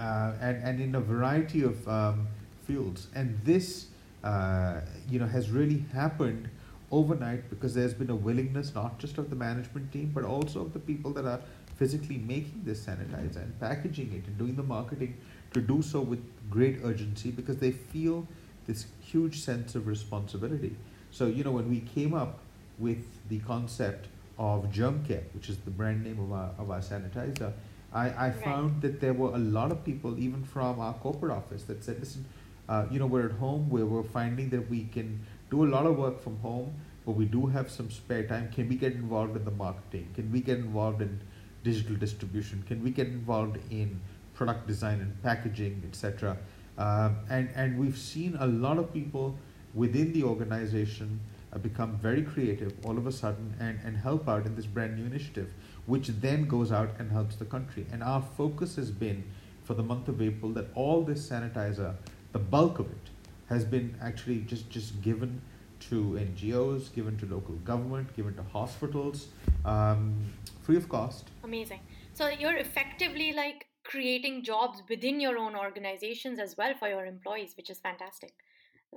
uh, 0.00 0.32
and, 0.40 0.62
and 0.64 0.80
in 0.80 0.94
a 0.94 1.00
variety 1.00 1.62
of 1.62 1.86
um, 1.86 2.26
fields. 2.66 3.08
And 3.14 3.38
this, 3.44 3.88
uh, 4.24 4.80
you 5.08 5.18
know, 5.18 5.26
has 5.26 5.50
really 5.50 5.84
happened 5.92 6.48
overnight 6.90 7.48
because 7.50 7.74
there's 7.74 7.94
been 7.94 8.10
a 8.10 8.16
willingness 8.16 8.74
not 8.74 8.98
just 8.98 9.16
of 9.16 9.30
the 9.30 9.36
management 9.36 9.92
team 9.92 10.10
but 10.12 10.24
also 10.24 10.62
of 10.62 10.72
the 10.72 10.78
people 10.80 11.12
that 11.12 11.24
are 11.24 11.38
physically 11.76 12.18
making 12.18 12.60
this 12.64 12.84
sanitizer 12.84 13.36
and 13.36 13.60
packaging 13.60 14.12
it 14.12 14.26
and 14.26 14.36
doing 14.36 14.56
the 14.56 14.62
marketing 14.62 15.16
to 15.52 15.60
do 15.60 15.80
so 15.82 16.00
with 16.00 16.20
great 16.50 16.78
urgency 16.82 17.30
because 17.30 17.58
they 17.58 17.70
feel 17.70 18.26
this 18.66 18.86
huge 19.00 19.40
sense 19.40 19.74
of 19.74 19.86
responsibility. 19.86 20.74
So, 21.10 21.26
you 21.26 21.44
know, 21.44 21.52
when 21.52 21.70
we 21.70 21.80
came 21.80 22.12
up 22.12 22.40
with 22.78 23.04
the 23.28 23.38
concept 23.40 24.08
of 24.38 24.64
Germcare, 24.72 25.22
which 25.34 25.48
is 25.48 25.58
the 25.58 25.70
brand 25.70 26.02
name 26.04 26.18
of 26.18 26.32
our, 26.32 26.50
of 26.58 26.70
our 26.70 26.80
sanitizer, 26.80 27.52
I, 27.92 28.08
I 28.10 28.28
Right. 28.28 28.34
found 28.44 28.82
that 28.82 29.00
there 29.00 29.12
were 29.12 29.34
a 29.34 29.38
lot 29.38 29.72
of 29.72 29.84
people, 29.84 30.18
even 30.18 30.44
from 30.44 30.78
our 30.80 30.94
corporate 30.94 31.32
office, 31.32 31.64
that 31.64 31.82
said, 31.82 31.98
listen, 32.00 32.24
uh, 32.68 32.86
you 32.90 32.98
know, 32.98 33.06
we're 33.06 33.26
at 33.26 33.32
home, 33.32 33.68
we're, 33.68 33.86
we're 33.86 34.02
finding 34.04 34.48
that 34.50 34.70
we 34.70 34.84
can 34.84 35.20
do 35.50 35.64
a 35.64 35.68
lot 35.68 35.86
of 35.86 35.98
work 35.98 36.20
from 36.22 36.38
home, 36.38 36.72
but 37.04 37.12
we 37.12 37.24
do 37.24 37.46
have 37.46 37.70
some 37.70 37.90
spare 37.90 38.22
time. 38.24 38.48
Can 38.52 38.68
we 38.68 38.76
get 38.76 38.92
involved 38.92 39.36
in 39.36 39.44
the 39.44 39.50
marketing? 39.50 40.08
Can 40.14 40.30
we 40.30 40.40
get 40.40 40.58
involved 40.58 41.02
in 41.02 41.20
digital 41.64 41.96
distribution? 41.96 42.62
Can 42.68 42.82
we 42.84 42.90
get 42.90 43.08
involved 43.08 43.58
in 43.70 44.00
product 44.34 44.68
design 44.68 45.00
and 45.00 45.20
packaging, 45.22 45.82
etc.? 45.88 46.36
Um, 46.78 47.16
and, 47.28 47.50
and 47.56 47.78
we've 47.78 47.98
seen 47.98 48.36
a 48.38 48.46
lot 48.46 48.78
of 48.78 48.92
people 48.92 49.36
within 49.74 50.12
the 50.12 50.22
organization 50.22 51.20
uh, 51.52 51.58
become 51.58 51.98
very 51.98 52.22
creative 52.22 52.72
all 52.84 52.96
of 52.96 53.06
a 53.06 53.12
sudden 53.12 53.54
and, 53.58 53.80
and 53.84 53.96
help 53.96 54.28
out 54.28 54.46
in 54.46 54.54
this 54.54 54.66
brand 54.66 54.96
new 54.96 55.04
initiative 55.04 55.52
which 55.86 56.08
then 56.08 56.46
goes 56.46 56.72
out 56.72 56.90
and 56.98 57.10
helps 57.10 57.36
the 57.36 57.44
country. 57.44 57.86
And 57.92 58.02
our 58.02 58.22
focus 58.22 58.76
has 58.76 58.90
been 58.90 59.24
for 59.64 59.74
the 59.74 59.82
month 59.82 60.08
of 60.08 60.20
April 60.20 60.52
that 60.52 60.66
all 60.74 61.02
this 61.02 61.28
sanitizer, 61.28 61.94
the 62.32 62.38
bulk 62.38 62.78
of 62.78 62.86
it, 62.90 63.10
has 63.48 63.64
been 63.64 63.96
actually 64.00 64.40
just, 64.40 64.70
just 64.70 65.00
given 65.02 65.40
to 65.80 66.18
NGOs, 66.20 66.92
given 66.92 67.16
to 67.18 67.26
local 67.26 67.54
government, 67.56 68.14
given 68.14 68.34
to 68.36 68.42
hospitals, 68.42 69.28
um, 69.64 70.14
free 70.62 70.76
of 70.76 70.88
cost. 70.88 71.28
Amazing. 71.42 71.80
So 72.14 72.28
you're 72.28 72.56
effectively 72.56 73.32
like 73.32 73.66
creating 73.84 74.44
jobs 74.44 74.82
within 74.88 75.20
your 75.20 75.38
own 75.38 75.56
organizations 75.56 76.38
as 76.38 76.56
well 76.56 76.74
for 76.78 76.88
your 76.88 77.06
employees, 77.06 77.54
which 77.56 77.70
is 77.70 77.78
fantastic. 77.80 78.34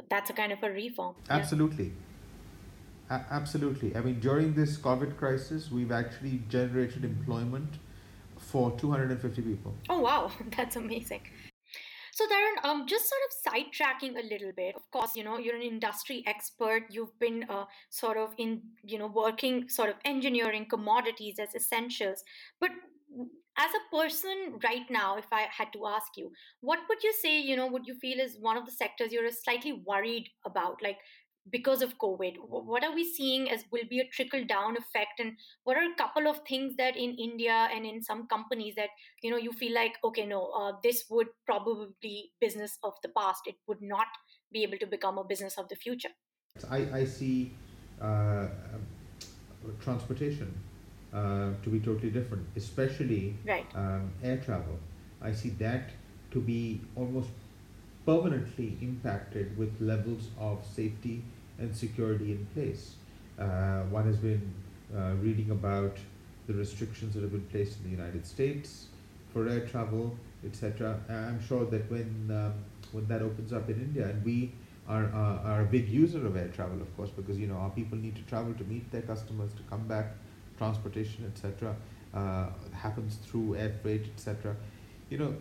That's 0.09 0.29
a 0.29 0.33
kind 0.33 0.51
of 0.51 0.61
a 0.63 0.71
reform. 0.71 1.15
Absolutely. 1.29 1.87
A- 1.87 2.12
absolutely. 3.29 3.95
I 3.95 4.01
mean, 4.01 4.19
during 4.19 4.53
this 4.53 4.77
COVID 4.77 5.17
crisis, 5.17 5.71
we've 5.71 5.91
actually 5.91 6.41
generated 6.49 7.03
employment 7.03 7.69
for 8.37 8.71
250 8.77 9.41
people. 9.41 9.73
Oh 9.89 9.99
wow, 9.99 10.31
that's 10.57 10.75
amazing. 10.75 11.21
So 12.13 12.25
Tarun, 12.27 12.63
um, 12.63 12.85
just 12.87 13.09
sort 13.09 13.21
of 13.27 13.31
sidetracking 13.43 14.11
a 14.23 14.27
little 14.31 14.51
bit. 14.55 14.75
Of 14.75 14.89
course, 14.91 15.15
you 15.15 15.23
know 15.23 15.37
you're 15.39 15.55
an 15.55 15.63
industry 15.63 16.23
expert. 16.27 16.83
You've 16.89 17.17
been 17.19 17.45
uh, 17.49 17.65
sort 17.89 18.17
of 18.17 18.33
in 18.37 18.61
you 18.83 18.99
know 18.99 19.07
working 19.07 19.67
sort 19.67 19.89
of 19.89 19.95
engineering 20.05 20.67
commodities 20.69 21.39
as 21.39 21.55
essentials. 21.55 22.23
But 22.59 22.69
as 23.57 23.71
a 23.71 23.95
person 23.95 24.59
right 24.63 24.89
now, 24.89 25.17
if 25.17 25.25
I 25.31 25.47
had 25.55 25.71
to 25.73 25.85
ask 25.85 26.17
you, 26.17 26.31
what 26.61 26.79
would 26.89 27.03
you 27.03 27.13
say? 27.13 27.39
You 27.39 27.55
know, 27.55 27.67
would 27.67 27.87
you 27.87 27.95
feel 27.95 28.19
is 28.19 28.37
one 28.39 28.57
of 28.57 28.65
the 28.65 28.71
sectors 28.71 29.11
you're 29.11 29.29
slightly 29.31 29.81
worried 29.85 30.29
about, 30.45 30.81
like 30.81 30.97
because 31.51 31.81
of 31.81 31.97
COVID? 31.97 32.35
What 32.47 32.83
are 32.83 32.93
we 32.93 33.03
seeing 33.05 33.49
as 33.49 33.63
will 33.71 33.87
be 33.89 33.99
a 33.99 34.07
trickle 34.07 34.43
down 34.45 34.77
effect, 34.77 35.19
and 35.19 35.33
what 35.63 35.77
are 35.77 35.83
a 35.83 35.95
couple 35.95 36.27
of 36.27 36.41
things 36.47 36.75
that 36.77 36.95
in 36.95 37.15
India 37.15 37.67
and 37.73 37.85
in 37.85 38.01
some 38.01 38.27
companies 38.27 38.75
that 38.75 38.89
you 39.21 39.31
know 39.31 39.37
you 39.37 39.51
feel 39.51 39.73
like 39.73 39.93
okay 40.03 40.25
no 40.25 40.45
uh, 40.57 40.73
this 40.83 41.05
would 41.09 41.27
probably 41.45 41.87
be 42.01 42.31
business 42.39 42.77
of 42.83 42.93
the 43.03 43.09
past 43.09 43.41
it 43.45 43.55
would 43.67 43.81
not 43.81 44.07
be 44.51 44.63
able 44.63 44.77
to 44.77 44.85
become 44.85 45.17
a 45.17 45.23
business 45.23 45.57
of 45.57 45.67
the 45.69 45.75
future 45.75 46.09
I, 46.69 46.77
I 46.93 47.05
see 47.05 47.51
uh, 48.01 48.47
transportation 49.81 50.53
uh, 51.13 51.51
to 51.63 51.69
be 51.69 51.79
totally 51.79 52.09
different, 52.09 52.45
especially 52.55 53.35
right 53.45 53.65
um, 53.75 54.11
air 54.23 54.37
travel. 54.37 54.79
I 55.21 55.31
see 55.31 55.49
that 55.59 55.89
to 56.31 56.39
be 56.39 56.81
almost 56.95 57.29
permanently 58.05 58.77
impacted 58.81 59.57
with 59.57 59.79
levels 59.79 60.29
of 60.39 60.65
safety 60.65 61.23
and 61.59 61.75
security 61.75 62.31
in 62.31 62.45
place. 62.53 62.95
Uh, 63.39 63.81
one 63.83 64.05
has 64.05 64.17
been 64.17 64.53
uh, 64.95 65.13
reading 65.21 65.51
about 65.51 65.97
the 66.47 66.53
restrictions 66.53 67.13
that 67.13 67.21
have 67.21 67.31
been 67.31 67.47
placed 67.47 67.77
in 67.77 67.83
the 67.85 67.89
United 67.89 68.25
States 68.25 68.87
for 69.31 69.47
air 69.47 69.65
travel, 69.65 70.15
etc. 70.45 70.99
I'm 71.09 71.41
sure 71.47 71.65
that 71.65 71.89
when 71.89 72.29
um, 72.29 72.53
when 72.91 73.07
that 73.07 73.21
opens 73.21 73.51
up 73.51 73.69
in 73.69 73.75
India, 73.75 74.05
and 74.05 74.23
we 74.23 74.51
are, 74.87 75.05
uh, 75.05 75.49
are 75.49 75.61
a 75.61 75.65
big 75.65 75.89
user 75.89 76.25
of 76.25 76.35
air 76.35 76.49
travel, 76.49 76.79
of 76.81 76.95
course, 76.95 77.09
because 77.09 77.37
you 77.39 77.47
know 77.47 77.55
our 77.55 77.71
people 77.71 77.97
need 77.97 78.15
to 78.15 78.21
travel 78.23 78.53
to 78.53 78.63
meet 78.65 78.91
their 78.91 79.01
customers, 79.01 79.51
to 79.53 79.63
come 79.69 79.87
back 79.87 80.13
transportation, 80.57 81.31
etc., 81.33 81.75
uh, 82.13 82.47
happens 82.73 83.15
through 83.25 83.55
air 83.55 83.73
freight, 83.81 84.05
etc., 84.15 84.55
you 85.09 85.17
know, 85.17 85.35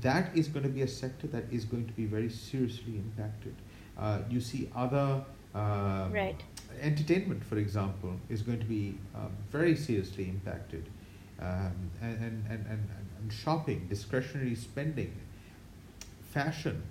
that 0.00 0.36
is 0.36 0.48
going 0.48 0.62
to 0.62 0.68
be 0.68 0.82
a 0.82 0.88
sector 0.88 1.26
that 1.28 1.44
is 1.50 1.64
going 1.64 1.86
to 1.86 1.92
be 1.92 2.06
very 2.06 2.30
seriously 2.30 2.96
impacted. 2.96 3.54
Uh, 3.98 4.20
you 4.28 4.40
see 4.40 4.68
other 4.74 5.22
um, 5.54 6.12
right. 6.12 6.40
entertainment, 6.80 7.44
for 7.44 7.58
example, 7.58 8.14
is 8.28 8.42
going 8.42 8.60
to 8.60 8.66
be 8.66 8.96
um, 9.14 9.32
very 9.50 9.76
seriously 9.76 10.28
impacted, 10.28 10.88
um, 11.40 11.90
and, 12.00 12.18
and, 12.18 12.44
and, 12.48 12.66
and, 12.66 12.88
and 13.20 13.32
shopping, 13.32 13.86
discretionary 13.88 14.54
spending, 14.54 15.12
fashion. 16.22 16.82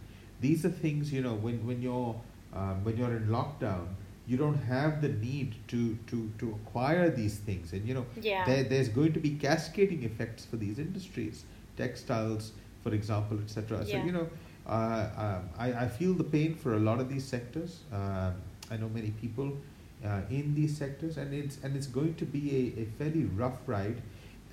These 0.42 0.66
are 0.66 0.70
things 0.70 1.12
you 1.12 1.22
know 1.22 1.36
when 1.36 1.66
when 1.66 1.82
you're 1.82 2.20
um, 2.54 2.84
when 2.84 2.98
you're 2.98 3.16
in 3.16 3.28
lockdown 3.28 3.88
you 4.30 4.38
don't 4.38 4.62
have 4.64 5.02
the 5.02 5.10
need 5.10 5.56
to 5.68 5.98
to 6.08 6.32
to 6.38 6.52
acquire 6.52 7.10
these 7.10 7.38
things 7.40 7.74
and 7.74 7.88
you 7.88 7.94
know 7.94 8.06
yeah. 8.22 8.46
there, 8.46 8.64
there's 8.64 8.88
going 8.88 9.12
to 9.12 9.20
be 9.20 9.32
cascading 9.32 10.04
effects 10.04 10.46
for 10.46 10.56
these 10.56 10.78
industries 10.78 11.46
textiles 11.76 12.52
for 12.90 12.96
example 12.96 13.40
etc 13.40 13.84
yeah. 13.86 14.00
so 14.00 14.06
you 14.06 14.12
know 14.12 14.28
uh, 14.68 15.10
um, 15.18 15.50
I, 15.58 15.86
I 15.86 15.88
feel 15.88 16.14
the 16.14 16.24
pain 16.24 16.54
for 16.56 16.76
a 16.76 16.80
lot 16.80 17.00
of 17.00 17.10
these 17.10 17.26
sectors 17.26 17.80
uh, 17.94 18.32
I 18.72 18.78
know 18.78 18.90
many 18.90 19.12
people 19.12 19.58
uh, 20.06 20.22
in 20.30 20.54
these 20.56 20.78
sectors 20.78 21.18
and 21.18 21.34
it's 21.34 21.58
and 21.64 21.76
it's 21.76 21.88
going 21.88 22.16
to 22.16 22.26
be 22.26 22.44
a, 22.62 22.82
a 22.82 22.86
fairly 22.98 23.26
rough 23.26 23.60
ride 23.68 24.02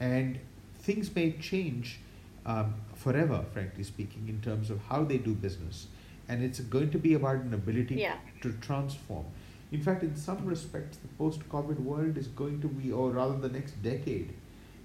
and 0.00 0.38
things 0.78 1.14
may 1.14 1.32
change 1.32 2.00
um, 2.44 2.74
forever 2.94 3.44
frankly 3.52 3.84
speaking 3.84 4.28
in 4.28 4.40
terms 4.40 4.70
of 4.70 4.80
how 4.88 5.04
they 5.04 5.18
do 5.18 5.34
business 5.34 5.86
and 6.28 6.42
it's 6.42 6.60
going 6.60 6.90
to 6.90 6.98
be 6.98 7.14
about 7.14 7.36
an 7.36 7.54
ability 7.54 7.96
yeah. 7.96 8.16
to 8.40 8.52
transform 8.54 9.26
in 9.72 9.82
fact, 9.82 10.02
in 10.02 10.14
some 10.16 10.46
respects, 10.46 10.96
the 10.98 11.08
post 11.08 11.40
COVID 11.48 11.80
world 11.80 12.16
is 12.16 12.28
going 12.28 12.60
to 12.60 12.68
be, 12.68 12.92
or 12.92 13.10
rather 13.10 13.36
the 13.36 13.48
next 13.48 13.82
decade, 13.82 14.32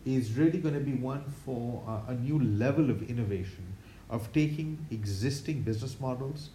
is 0.05 0.33
really 0.33 0.59
going 0.59 0.73
to 0.73 0.79
be 0.79 0.93
one 0.93 1.23
for 1.45 1.83
uh, 1.87 2.11
a 2.11 2.15
new 2.15 2.39
level 2.39 2.89
of 2.89 3.07
innovation, 3.09 3.75
of 4.09 4.31
taking 4.33 4.85
existing 4.91 5.61
business 5.61 5.99
models 5.99 6.49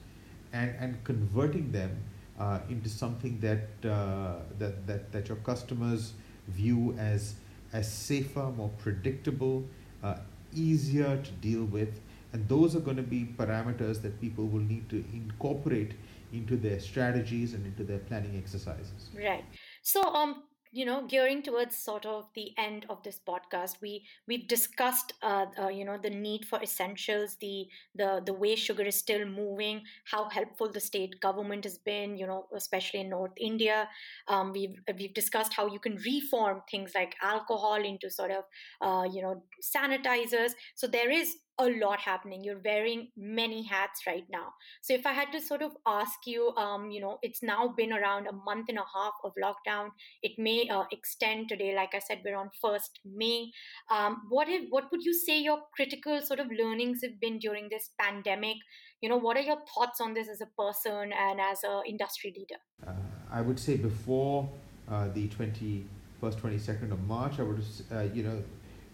and, 0.52 0.74
and 0.78 1.02
converting 1.04 1.70
them 1.72 1.96
uh, 2.38 2.58
into 2.68 2.88
something 2.88 3.38
that, 3.40 3.68
uh, 3.88 4.36
that, 4.58 4.86
that, 4.86 5.12
that 5.12 5.28
your 5.28 5.38
customers 5.38 6.12
view 6.48 6.94
as, 6.98 7.34
as 7.72 7.90
safer, 7.90 8.50
more 8.56 8.70
predictable, 8.78 9.64
uh, 10.02 10.16
easier 10.54 11.16
to 11.22 11.30
deal 11.32 11.64
with. 11.64 12.00
And 12.32 12.46
those 12.48 12.76
are 12.76 12.80
going 12.80 12.96
to 12.96 13.02
be 13.02 13.34
parameters 13.38 14.02
that 14.02 14.20
people 14.20 14.46
will 14.46 14.60
need 14.60 14.88
to 14.90 15.04
incorporate 15.12 15.92
into 16.32 16.56
their 16.56 16.80
strategies 16.80 17.54
and 17.54 17.64
into 17.64 17.84
their 17.84 18.00
planning 18.00 18.36
exercises. 18.36 19.10
Right. 19.16 19.44
So, 19.82 20.02
um, 20.02 20.42
you 20.72 20.84
know 20.84 21.06
gearing 21.06 21.42
towards 21.42 21.76
sort 21.76 22.04
of 22.06 22.26
the 22.34 22.52
end 22.58 22.86
of 22.88 23.02
this 23.02 23.20
podcast 23.26 23.80
we 23.80 24.04
we've 24.26 24.46
discussed 24.48 25.12
uh, 25.22 25.46
uh, 25.58 25.68
you 25.68 25.84
know 25.84 25.98
the 26.02 26.10
need 26.10 26.44
for 26.44 26.62
essentials 26.62 27.36
the 27.40 27.66
the 27.94 28.22
the 28.26 28.32
way 28.32 28.54
sugar 28.54 28.82
is 28.82 28.96
still 28.96 29.24
moving 29.26 29.82
how 30.04 30.28
helpful 30.28 30.70
the 30.70 30.80
state 30.80 31.20
government 31.20 31.64
has 31.64 31.78
been 31.78 32.16
you 32.16 32.26
know 32.26 32.46
especially 32.54 33.00
in 33.00 33.10
north 33.10 33.32
india. 33.38 33.88
Um, 34.28 34.52
we've 34.52 34.76
we've 34.98 35.14
discussed 35.14 35.52
how 35.52 35.66
you 35.66 35.78
can 35.78 35.96
reform 35.96 36.62
things 36.70 36.92
like 36.94 37.14
alcohol 37.22 37.84
into 37.84 38.10
sort 38.10 38.30
of 38.30 38.44
uh, 38.80 39.04
you 39.10 39.22
know 39.22 39.42
sanitizers. 39.62 40.52
So 40.74 40.86
there 40.86 41.10
is 41.10 41.36
a 41.58 41.68
lot 41.82 41.98
happening. 42.00 42.44
You're 42.44 42.60
wearing 42.64 43.08
many 43.16 43.62
hats 43.62 44.02
right 44.06 44.24
now. 44.30 44.52
So 44.82 44.94
if 44.94 45.06
i 45.06 45.12
had 45.12 45.32
to 45.32 45.40
sort 45.40 45.62
of 45.62 45.72
ask 45.86 46.26
you 46.26 46.54
um, 46.56 46.90
you 46.90 47.00
know 47.00 47.18
it's 47.22 47.42
now 47.42 47.68
been 47.76 47.92
around 47.92 48.26
a 48.26 48.32
month 48.32 48.66
and 48.68 48.78
a 48.78 48.84
half 48.94 49.14
of 49.24 49.32
lockdown. 49.42 49.90
It 50.22 50.32
may 50.38 50.68
uh, 50.68 50.84
extend 50.92 51.48
today 51.48 51.74
like 51.74 51.94
i 51.94 51.98
said 51.98 52.20
we're 52.24 52.36
on 52.36 52.50
1st 52.64 52.90
may. 53.04 53.50
Um, 53.90 54.22
what 54.28 54.48
if 54.48 54.66
what 54.70 54.90
would 54.90 55.02
you 55.02 55.14
say 55.14 55.40
your 55.40 55.60
critical 55.74 56.20
sort 56.20 56.40
of 56.40 56.48
learnings 56.50 57.00
have 57.02 57.18
been 57.20 57.38
during 57.38 57.68
this 57.70 57.90
pandemic? 57.98 58.56
You 59.00 59.08
know 59.08 59.16
what 59.16 59.36
are 59.36 59.46
your 59.52 59.58
thoughts 59.74 60.00
on 60.00 60.14
this 60.14 60.28
as 60.28 60.40
a 60.40 60.50
person 60.62 61.12
and 61.12 61.40
as 61.40 61.64
a 61.64 61.82
industry 61.88 62.34
leader? 62.36 62.60
Uh, 62.86 62.92
i 63.30 63.40
would 63.40 63.58
say 63.58 63.76
before 63.76 64.48
uh, 64.88 65.08
the 65.08 65.28
21st 65.28 65.86
22nd 66.22 66.92
of 66.92 67.00
march 67.06 67.40
i 67.40 67.42
would 67.42 67.62
uh, 67.92 68.00
you 68.14 68.22
know 68.22 68.42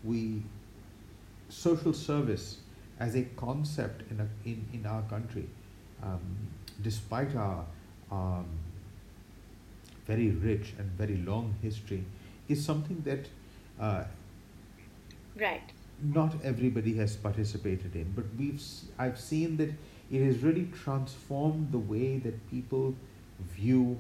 we 0.05 0.42
social 1.53 1.93
service 1.93 2.59
as 2.99 3.15
a 3.15 3.23
concept 3.37 4.11
in, 4.11 4.21
a, 4.21 4.49
in, 4.49 4.65
in 4.73 4.87
our 4.87 5.03
country, 5.03 5.47
um, 6.03 6.21
despite 6.83 7.35
our 7.37 7.65
um, 8.11 8.47
very 10.07 10.31
rich 10.31 10.73
and 10.79 10.91
very 10.93 11.17
long 11.19 11.55
history, 11.62 12.05
is 12.49 12.65
something 12.65 13.03
that 13.05 13.29
uh, 13.81 14.05
right 15.38 15.73
not 16.03 16.35
everybody 16.43 16.97
has 16.97 17.17
participated 17.17 17.95
in. 17.95 18.12
But 18.17 18.25
we've 18.38 18.62
I've 18.99 19.21
seen 19.21 19.57
that 19.59 19.71
it 20.11 20.25
has 20.25 20.38
really 20.38 20.69
transformed 20.83 21.73
the 21.73 21.79
way 21.79 22.19
that 22.19 22.51
people 22.51 22.95
view 23.57 23.99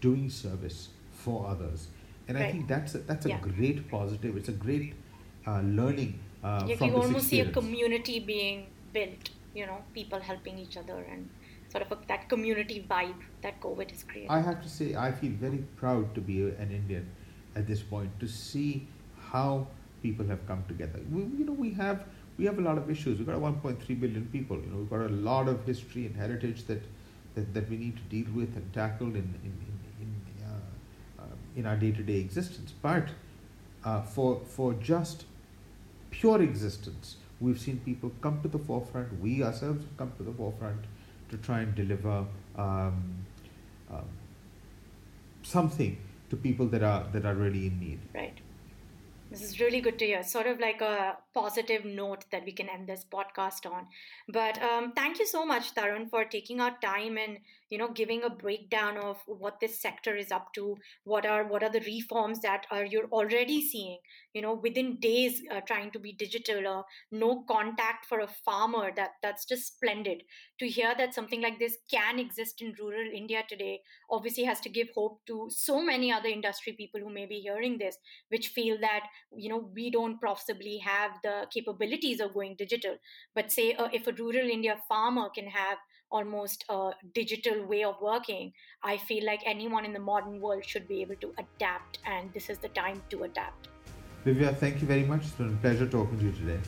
doing 0.00 0.30
service 0.30 0.88
for 1.12 1.46
others, 1.46 1.88
and 2.28 2.36
right. 2.36 2.46
I 2.46 2.52
think 2.52 2.68
that's 2.68 2.94
a, 2.94 2.98
that's 2.98 3.26
a 3.26 3.30
yeah. 3.30 3.40
great 3.40 3.90
positive. 3.90 4.36
It's 4.36 4.48
a 4.48 4.52
great 4.52 4.94
uh, 5.46 5.60
learning 5.60 6.18
uh, 6.44 6.64
you, 6.68 6.76
from 6.76 6.88
you 6.90 6.96
almost 6.96 7.28
see 7.28 7.40
a 7.40 7.50
community 7.50 8.18
being 8.20 8.66
built 8.92 9.30
you 9.54 9.66
know 9.66 9.78
people 9.94 10.20
helping 10.20 10.58
each 10.58 10.76
other 10.76 10.98
and 11.10 11.28
sort 11.72 11.84
of 11.84 11.92
a, 11.92 11.98
that 12.06 12.28
community 12.28 12.86
vibe 12.88 13.22
that 13.42 13.60
covid 13.60 13.90
has 13.90 14.02
created. 14.02 14.30
I 14.30 14.40
have 14.40 14.62
to 14.62 14.68
say 14.68 14.94
i 14.94 15.10
feel 15.20 15.32
very 15.46 15.62
proud 15.82 16.14
to 16.14 16.20
be 16.32 16.42
an 16.42 16.70
indian 16.80 17.08
at 17.56 17.66
this 17.66 17.82
point 17.94 18.20
to 18.20 18.28
see 18.28 18.86
how 19.32 19.66
people 20.04 20.26
have 20.26 20.46
come 20.46 20.62
together. 20.68 21.00
We, 21.10 21.22
you 21.38 21.44
know 21.48 21.58
we 21.66 21.72
have 21.82 22.04
we 22.38 22.44
have 22.46 22.58
a 22.58 22.62
lot 22.68 22.78
of 22.78 22.90
issues. 22.90 23.18
We've 23.18 23.26
got 23.26 23.36
1.3 23.40 24.00
billion 24.00 24.26
people 24.36 24.58
you 24.64 24.70
know 24.70 24.78
we've 24.78 24.90
got 24.90 25.06
a 25.10 25.16
lot 25.30 25.48
of 25.48 25.64
history 25.72 26.06
and 26.06 26.16
heritage 26.24 26.64
that 26.70 26.82
that, 27.34 27.52
that 27.54 27.70
we 27.70 27.76
need 27.76 27.96
to 27.96 28.02
deal 28.14 28.32
with 28.40 28.56
and 28.56 28.72
tackle 28.72 29.08
in 29.08 29.28
in 29.48 29.54
in, 29.66 29.78
in, 30.06 30.10
uh, 30.48 31.22
uh, 31.22 31.60
in 31.60 31.66
our 31.66 31.76
day-to-day 31.76 32.18
existence. 32.18 32.74
But 32.82 33.08
uh, 33.84 34.02
for 34.02 34.40
for 34.56 34.74
just 34.74 35.24
pure 36.20 36.40
existence. 36.42 37.16
We've 37.40 37.60
seen 37.60 37.80
people 37.84 38.12
come 38.20 38.40
to 38.42 38.48
the 38.48 38.58
forefront, 38.58 39.20
we 39.20 39.42
ourselves 39.42 39.84
come 39.98 40.12
to 40.18 40.22
the 40.22 40.32
forefront 40.32 40.84
to 41.30 41.36
try 41.38 41.60
and 41.60 41.74
deliver 41.74 42.24
um, 42.56 43.26
um, 43.90 44.08
something 45.42 45.98
to 46.30 46.36
people 46.36 46.66
that 46.68 46.82
are 46.82 47.06
that 47.12 47.24
are 47.24 47.34
really 47.34 47.66
in 47.66 47.80
need. 47.80 47.98
Right. 48.14 48.38
This 49.30 49.42
is 49.42 49.58
really 49.58 49.80
good 49.80 49.98
to 49.98 50.06
hear. 50.06 50.22
Sort 50.22 50.46
of 50.46 50.60
like 50.60 50.80
a 50.80 51.16
positive 51.32 51.84
note 51.84 52.24
that 52.30 52.44
we 52.44 52.52
can 52.52 52.68
end 52.68 52.86
this 52.86 53.04
podcast 53.12 53.68
on. 53.70 53.86
But 54.28 54.62
um, 54.62 54.92
thank 54.92 55.18
you 55.18 55.26
so 55.26 55.44
much, 55.44 55.74
Tarun, 55.74 56.08
for 56.08 56.24
taking 56.24 56.60
our 56.60 56.76
time 56.80 57.18
and 57.18 57.38
you 57.74 57.78
know 57.78 57.90
giving 58.00 58.22
a 58.22 58.30
breakdown 58.42 58.98
of 58.98 59.22
what 59.26 59.58
this 59.60 59.80
sector 59.80 60.14
is 60.16 60.30
up 60.38 60.52
to. 60.54 60.76
What 61.04 61.26
are 61.26 61.44
what 61.52 61.64
are 61.68 61.72
the 61.76 61.80
reforms 61.80 62.40
that 62.40 62.66
are 62.70 62.84
you're 62.84 63.08
already 63.20 63.60
seeing? 63.68 63.98
You 64.32 64.42
know, 64.42 64.54
within 64.66 64.98
days, 65.00 65.42
uh, 65.50 65.60
trying 65.60 65.90
to 65.92 65.98
be 65.98 66.12
digital 66.12 66.66
or 66.74 66.84
no 67.10 67.44
contact 67.50 68.06
for 68.06 68.20
a 68.20 68.28
farmer. 68.44 68.90
That 68.94 69.18
that's 69.22 69.44
just 69.44 69.66
splendid 69.74 70.22
to 70.60 70.68
hear 70.68 70.94
that 70.96 71.14
something 71.14 71.42
like 71.42 71.58
this 71.58 71.76
can 71.90 72.18
exist 72.18 72.62
in 72.62 72.74
rural 72.80 73.10
India 73.22 73.42
today. 73.48 73.80
Obviously, 74.10 74.44
has 74.44 74.60
to 74.60 74.68
give 74.68 74.88
hope 74.94 75.20
to 75.26 75.48
so 75.50 75.82
many 75.82 76.12
other 76.12 76.28
industry 76.28 76.72
people 76.72 77.00
who 77.00 77.12
may 77.12 77.26
be 77.26 77.40
hearing 77.40 77.78
this, 77.78 77.98
which 78.28 78.48
feel 78.48 78.78
that 78.80 79.06
you 79.36 79.48
know 79.48 79.68
we 79.74 79.90
don't 79.90 80.20
possibly 80.20 80.78
have 80.78 81.12
the 81.22 81.46
capabilities 81.52 82.20
of 82.20 82.34
going 82.34 82.54
digital 82.56 82.96
but 83.34 83.52
say 83.52 83.72
uh, 83.74 83.88
if 83.92 84.06
a 84.06 84.12
rural 84.12 84.48
india 84.48 84.76
farmer 84.88 85.28
can 85.34 85.46
have 85.46 85.78
almost 86.10 86.64
a 86.68 86.90
digital 87.14 87.64
way 87.66 87.84
of 87.84 87.94
working 88.00 88.52
i 88.82 88.96
feel 88.96 89.24
like 89.24 89.40
anyone 89.46 89.84
in 89.84 89.92
the 89.92 89.98
modern 89.98 90.40
world 90.40 90.64
should 90.64 90.86
be 90.88 91.00
able 91.00 91.16
to 91.16 91.32
adapt 91.38 91.98
and 92.06 92.32
this 92.32 92.48
is 92.48 92.58
the 92.58 92.68
time 92.68 93.02
to 93.10 93.24
adapt 93.24 93.68
Divya, 94.24 94.56
thank 94.56 94.80
you 94.80 94.86
very 94.86 95.02
much. 95.02 95.20
It's 95.20 95.32
been 95.32 95.52
a 95.52 95.56
pleasure 95.60 95.86
talking 95.86 96.18
to 96.18 96.24
you 96.24 96.32
today. 96.32 96.58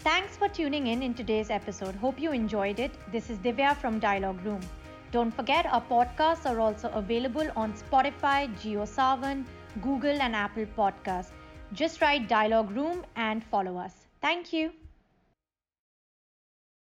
Thanks 0.00 0.36
for 0.36 0.48
tuning 0.48 0.88
in 0.88 1.02
in 1.02 1.14
today's 1.14 1.48
episode. 1.50 1.94
Hope 1.94 2.20
you 2.20 2.32
enjoyed 2.32 2.78
it. 2.78 2.90
This 3.10 3.30
is 3.30 3.38
Divya 3.38 3.74
from 3.76 3.98
Dialogue 3.98 4.44
Room. 4.44 4.60
Don't 5.10 5.34
forget, 5.34 5.64
our 5.64 5.80
podcasts 5.80 6.44
are 6.44 6.60
also 6.60 6.90
available 6.90 7.48
on 7.56 7.72
Spotify, 7.72 8.54
JioSaavn, 8.60 9.46
Google, 9.80 10.20
and 10.20 10.36
Apple 10.36 10.66
Podcasts. 10.76 11.30
Just 11.72 12.02
write 12.02 12.28
Dialogue 12.28 12.70
Room 12.70 13.04
and 13.16 13.42
follow 13.44 13.78
us. 13.78 13.94
Thank 14.20 14.52
you. 14.52 14.70